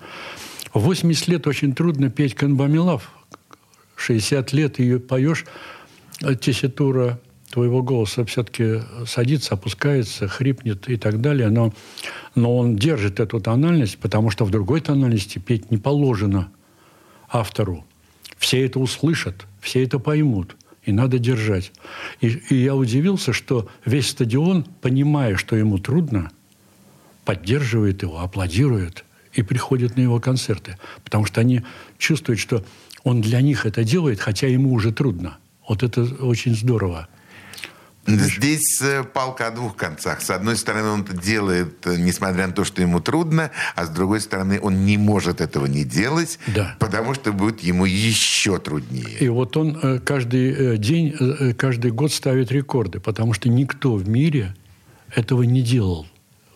В 0.72 0.80
80 0.80 1.28
лет 1.28 1.46
очень 1.46 1.74
трудно 1.74 2.10
петь 2.10 2.34
канбамилав. 2.34 3.10
60 3.96 4.52
лет 4.52 4.78
ее 4.78 4.98
поешь, 4.98 5.44
тесситура 6.40 7.20
твоего 7.54 7.84
голоса 7.84 8.24
все-таки 8.24 8.80
садится, 9.06 9.54
опускается, 9.54 10.26
хрипнет 10.26 10.88
и 10.88 10.96
так 10.96 11.20
далее. 11.20 11.50
Но, 11.50 11.72
но 12.34 12.56
он 12.56 12.74
держит 12.74 13.20
эту 13.20 13.40
тональность, 13.40 13.98
потому 13.98 14.30
что 14.30 14.44
в 14.44 14.50
другой 14.50 14.80
тональности 14.80 15.38
петь 15.38 15.70
не 15.70 15.78
положено 15.78 16.48
автору. 17.28 17.84
Все 18.38 18.66
это 18.66 18.80
услышат, 18.80 19.46
все 19.60 19.84
это 19.84 20.00
поймут. 20.00 20.56
И 20.82 20.90
надо 20.90 21.20
держать. 21.20 21.70
И, 22.20 22.26
и 22.50 22.56
я 22.56 22.74
удивился, 22.74 23.32
что 23.32 23.68
весь 23.86 24.08
стадион, 24.08 24.64
понимая, 24.82 25.36
что 25.36 25.54
ему 25.54 25.78
трудно, 25.78 26.32
поддерживает 27.24 28.02
его, 28.02 28.18
аплодирует 28.18 29.04
и 29.32 29.42
приходит 29.42 29.96
на 29.96 30.00
его 30.00 30.18
концерты. 30.18 30.76
Потому 31.04 31.24
что 31.24 31.40
они 31.40 31.62
чувствуют, 31.98 32.40
что 32.40 32.64
он 33.04 33.20
для 33.20 33.40
них 33.40 33.64
это 33.64 33.84
делает, 33.84 34.18
хотя 34.18 34.48
ему 34.48 34.72
уже 34.72 34.92
трудно. 34.92 35.38
Вот 35.68 35.84
это 35.84 36.02
очень 36.02 36.56
здорово. 36.56 37.08
Здесь 38.06 38.80
э, 38.82 39.02
палка 39.02 39.48
о 39.48 39.50
двух 39.50 39.76
концах. 39.76 40.20
С 40.20 40.30
одной 40.30 40.56
стороны, 40.56 40.88
он 40.88 41.02
это 41.02 41.16
делает, 41.16 41.86
э, 41.86 41.96
несмотря 41.96 42.46
на 42.46 42.52
то, 42.52 42.64
что 42.64 42.82
ему 42.82 43.00
трудно, 43.00 43.50
а 43.74 43.86
с 43.86 43.88
другой 43.88 44.20
стороны, 44.20 44.60
он 44.60 44.84
не 44.84 44.98
может 44.98 45.40
этого 45.40 45.66
не 45.66 45.84
делать, 45.84 46.38
да. 46.46 46.76
потому 46.78 47.14
что 47.14 47.32
будет 47.32 47.60
ему 47.60 47.86
еще 47.86 48.58
труднее. 48.58 49.18
И 49.20 49.28
вот 49.28 49.56
он 49.56 49.78
э, 49.82 49.98
каждый 50.00 50.76
день, 50.78 51.54
каждый 51.56 51.92
год 51.92 52.12
ставит 52.12 52.52
рекорды, 52.52 53.00
потому 53.00 53.32
что 53.32 53.48
никто 53.48 53.94
в 53.94 54.08
мире 54.08 54.54
этого 55.14 55.42
не 55.42 55.62
делал 55.62 56.06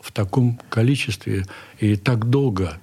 в 0.02 0.12
таком 0.12 0.60
количестве 0.68 1.44
и 1.78 1.96
так 1.96 2.28
долго 2.28 2.78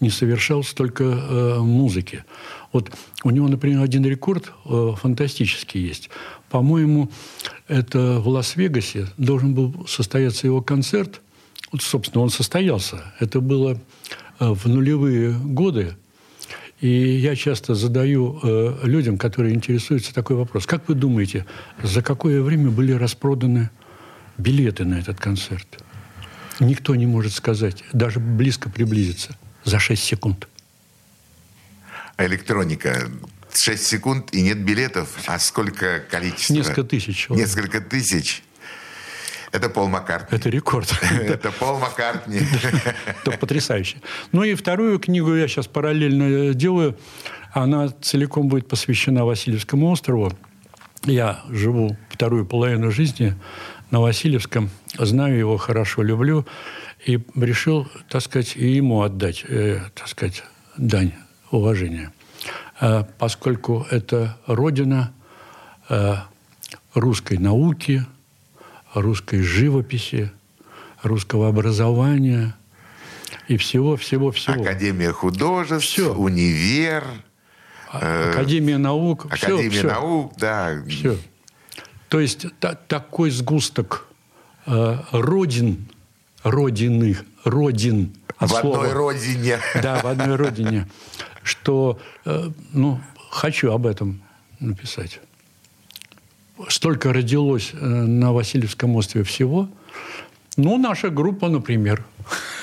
не 0.00 0.10
совершал 0.10 0.62
столько 0.62 1.04
э, 1.04 1.58
музыки. 1.60 2.24
Вот 2.72 2.90
у 3.22 3.30
него, 3.30 3.48
например, 3.48 3.82
один 3.82 4.04
рекорд 4.04 4.52
э, 4.64 4.92
фантастический 5.00 5.80
есть. 5.80 6.10
По-моему, 6.50 7.10
это 7.68 8.20
в 8.20 8.28
Лас-Вегасе 8.28 9.08
должен 9.16 9.54
был 9.54 9.86
состояться 9.88 10.46
его 10.46 10.60
концерт. 10.60 11.20
Вот, 11.72 11.82
собственно, 11.82 12.22
он 12.22 12.30
состоялся. 12.30 13.14
Это 13.20 13.40
было 13.40 13.80
э, 14.40 14.50
в 14.50 14.66
нулевые 14.66 15.32
годы. 15.32 15.96
И 16.80 16.88
я 16.88 17.36
часто 17.36 17.74
задаю 17.74 18.40
э, 18.42 18.80
людям, 18.82 19.16
которые 19.16 19.54
интересуются, 19.54 20.12
такой 20.12 20.36
вопрос. 20.36 20.66
Как 20.66 20.88
вы 20.88 20.94
думаете, 20.94 21.46
за 21.82 22.02
какое 22.02 22.42
время 22.42 22.70
были 22.70 22.92
распроданы 22.92 23.70
билеты 24.36 24.84
на 24.84 24.98
этот 24.98 25.18
концерт? 25.20 25.66
Никто 26.60 26.94
не 26.94 27.06
может 27.06 27.32
сказать, 27.32 27.84
даже 27.92 28.20
близко 28.20 28.68
приблизиться. 28.68 29.36
За 29.64 29.78
6 29.78 30.02
секунд. 30.02 30.48
Электроника 32.18 33.10
6 33.52 33.86
секунд 33.86 34.32
и 34.32 34.42
нет 34.42 34.58
билетов. 34.58 35.08
А 35.26 35.38
сколько 35.38 36.00
количество? 36.10 36.54
Несколько 36.54 36.84
тысяч. 36.84 37.28
Несколько 37.30 37.80
тысяч. 37.80 38.42
Это 39.52 39.68
Пол 39.68 39.88
Маккартни. 39.88 40.36
Это 40.36 40.48
рекорд. 40.48 40.92
Это 41.02 41.52
Пол 41.52 41.78
Маккартни. 41.78 42.40
Это 43.06 43.38
потрясающе. 43.38 43.98
Ну 44.32 44.42
и 44.42 44.54
вторую 44.54 44.98
книгу 44.98 45.34
я 45.34 45.46
сейчас 45.46 45.68
параллельно 45.68 46.54
делаю. 46.54 46.98
Она 47.52 47.88
целиком 47.88 48.48
будет 48.48 48.66
посвящена 48.66 49.24
Васильевскому 49.24 49.90
острову. 49.90 50.32
Я 51.04 51.42
живу 51.50 51.96
вторую 52.10 52.46
половину 52.46 52.90
жизни 52.90 53.36
на 53.90 54.00
Васильевском, 54.00 54.70
знаю 54.98 55.38
его 55.38 55.56
хорошо, 55.56 56.02
люблю, 56.02 56.44
и 57.04 57.20
решил, 57.34 57.86
так 58.08 58.22
сказать, 58.22 58.56
и 58.56 58.72
ему 58.72 59.02
отдать, 59.02 59.44
э, 59.46 59.80
так 59.94 60.08
сказать, 60.08 60.42
дань 60.76 61.12
уважения. 61.50 62.12
Э, 62.80 63.04
поскольку 63.18 63.86
это 63.90 64.38
родина 64.46 65.12
э, 65.88 66.16
русской 66.94 67.38
науки, 67.38 68.04
русской 68.94 69.42
живописи, 69.42 70.30
русского 71.02 71.48
образования 71.48 72.56
и 73.48 73.56
всего, 73.56 73.96
всего, 73.96 74.30
всего. 74.32 74.62
Академия 74.62 75.12
художеств, 75.12 75.86
все. 75.86 76.14
универ. 76.14 77.04
А, 77.92 78.00
э, 78.00 78.30
Академия 78.30 78.78
наук. 78.78 79.26
Академия 79.26 79.70
все, 79.70 79.86
наук, 79.86 80.32
все. 80.32 80.40
да. 80.40 80.82
Все. 80.88 81.18
То 82.08 82.20
есть 82.20 82.46
та, 82.60 82.74
такой 82.74 83.30
сгусток 83.30 84.08
э, 84.66 84.98
родин, 85.10 85.88
родины, 86.44 87.16
родин. 87.42 88.14
в 88.38 88.46
слова, 88.46 88.84
одной 88.84 88.92
родине. 88.92 89.58
Да, 89.82 90.00
в 90.00 90.06
одной 90.06 90.36
родине 90.36 90.86
что, 91.44 92.00
э, 92.24 92.50
ну, 92.72 93.00
хочу 93.30 93.70
об 93.70 93.86
этом 93.86 94.22
написать. 94.58 95.20
Столько 96.68 97.12
родилось 97.12 97.72
э, 97.72 97.86
на 97.86 98.32
Васильевском 98.32 98.96
острове 98.96 99.24
всего. 99.24 99.68
Ну, 100.56 100.78
наша 100.78 101.10
группа, 101.10 101.48
например, 101.48 102.04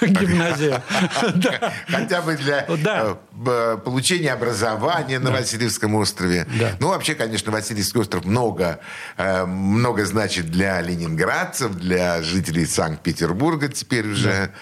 гимназия. 0.01 0.83
Хотя 1.87 2.21
бы 2.21 2.35
для 2.35 2.65
э, 2.67 3.77
получения 3.83 4.33
образования 4.33 5.19
на 5.19 5.31
Васильевском 5.31 5.95
острове. 5.95 6.47
Ну, 6.79 6.89
вообще, 6.89 7.15
конечно, 7.15 7.51
Васильевский 7.51 7.99
остров 7.99 8.25
много, 8.25 8.79
много 9.17 10.05
значит 10.05 10.49
для 10.49 10.81
ленинградцев, 10.81 11.75
для 11.75 12.21
жителей 12.21 12.65
Санкт-Петербурга 12.65 13.67
теперь 13.67 14.07
уже. 14.07 14.53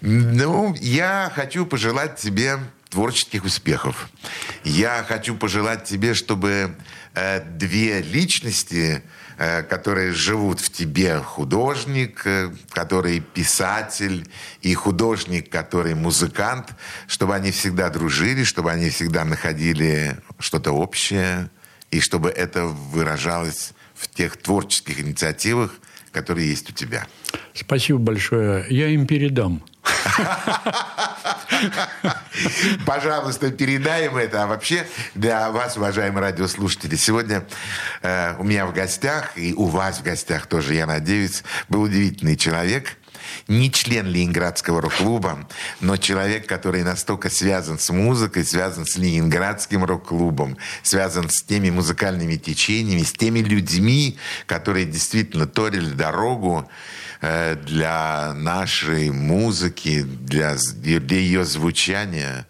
Ну, 0.00 0.74
я 0.80 1.30
хочу 1.34 1.64
пожелать 1.64 2.16
тебе 2.16 2.58
творческих 2.92 3.44
успехов. 3.44 4.10
Я 4.64 5.04
хочу 5.08 5.34
пожелать 5.34 5.84
тебе, 5.84 6.12
чтобы 6.12 6.76
э, 7.14 7.40
две 7.40 8.02
личности, 8.02 9.02
э, 9.02 9.21
которые 9.68 10.12
живут 10.12 10.60
в 10.60 10.70
тебе, 10.70 11.18
художник, 11.18 12.22
э, 12.26 12.50
который 12.70 13.20
писатель, 13.20 14.28
и 14.60 14.74
художник, 14.74 15.50
который 15.50 15.94
музыкант, 15.94 16.70
чтобы 17.06 17.34
они 17.34 17.50
всегда 17.50 17.90
дружили, 17.90 18.44
чтобы 18.44 18.70
они 18.70 18.90
всегда 18.90 19.24
находили 19.24 20.18
что-то 20.38 20.72
общее, 20.72 21.50
и 21.90 22.00
чтобы 22.00 22.30
это 22.30 22.66
выражалось 22.66 23.72
в 23.94 24.08
тех 24.08 24.36
творческих 24.36 25.00
инициативах, 25.00 25.72
которые 26.12 26.48
есть 26.48 26.70
у 26.70 26.72
тебя. 26.72 27.06
Спасибо 27.54 27.98
большое. 27.98 28.66
Я 28.68 28.88
им 28.88 29.06
передам. 29.06 29.62
Пожалуйста, 32.86 33.50
передаем 33.50 34.16
это. 34.16 34.44
А 34.44 34.46
вообще, 34.46 34.86
для 35.14 35.50
вас, 35.50 35.76
уважаемые 35.76 36.22
радиослушатели, 36.22 36.96
сегодня 36.96 37.44
э, 38.02 38.34
у 38.38 38.44
меня 38.44 38.66
в 38.66 38.72
гостях, 38.72 39.32
и 39.36 39.54
у 39.54 39.66
вас 39.66 39.98
в 39.98 40.02
гостях 40.02 40.46
тоже, 40.46 40.74
я 40.74 40.86
надеюсь, 40.86 41.42
был 41.68 41.82
удивительный 41.82 42.36
человек– 42.36 42.96
не 43.48 43.70
член 43.70 44.06
Ленинградского 44.06 44.80
рок-клуба, 44.80 45.46
но 45.80 45.96
человек, 45.96 46.46
который 46.46 46.82
настолько 46.82 47.30
связан 47.30 47.78
с 47.78 47.90
музыкой, 47.90 48.44
связан 48.44 48.86
с 48.86 48.96
Ленинградским 48.96 49.84
рок-клубом, 49.84 50.56
связан 50.82 51.28
с 51.28 51.42
теми 51.42 51.70
музыкальными 51.70 52.36
течениями, 52.36 53.02
с 53.02 53.12
теми 53.12 53.40
людьми, 53.40 54.18
которые 54.46 54.86
действительно 54.86 55.46
торили 55.46 55.90
дорогу 55.90 56.68
Э, 57.24 57.54
для 57.54 58.32
нашей 58.34 59.10
музыки, 59.10 60.02
для, 60.02 60.56
для 60.74 61.18
ее 61.18 61.44
звучания. 61.44 62.48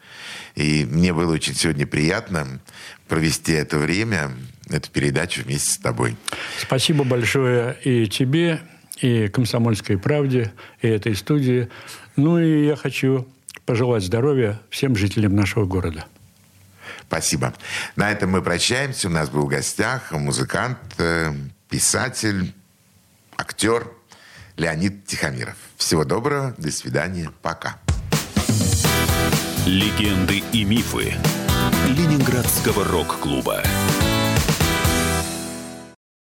И 0.54 0.86
мне 0.90 1.12
было 1.12 1.34
очень 1.34 1.54
сегодня 1.54 1.86
приятно 1.86 2.58
провести 3.06 3.52
это 3.52 3.76
время, 3.76 4.30
эту 4.70 4.90
передачу 4.90 5.42
вместе 5.42 5.72
с 5.72 5.76
тобой. 5.76 6.16
Спасибо 6.58 7.04
большое 7.04 7.76
и 7.84 8.06
тебе, 8.06 8.62
и 9.02 9.28
«Комсомольской 9.28 9.98
правде», 9.98 10.52
и 10.80 10.88
этой 10.88 11.14
студии. 11.14 11.68
Ну 12.16 12.38
и 12.38 12.66
я 12.66 12.76
хочу 12.76 13.26
пожелать 13.66 14.02
здоровья 14.02 14.60
всем 14.70 14.96
жителям 14.96 15.36
нашего 15.36 15.66
города. 15.66 16.06
Спасибо. 17.06 17.52
На 17.96 18.10
этом 18.10 18.30
мы 18.30 18.42
прощаемся. 18.42 19.08
У 19.08 19.10
нас 19.10 19.28
был 19.28 19.42
в 19.42 19.48
гостях 19.48 20.12
музыкант, 20.12 20.78
э, 20.98 21.32
писатель, 21.68 22.54
актер– 23.36 23.86
Леонид 24.56 25.06
Тихомиров. 25.06 25.56
Всего 25.76 26.04
доброго, 26.04 26.54
до 26.58 26.70
свидания, 26.70 27.30
пока. 27.42 27.78
Легенды 29.66 30.42
и 30.52 30.64
мифы 30.64 31.14
Ленинградского 31.88 32.84
рок-клуба. 32.84 33.62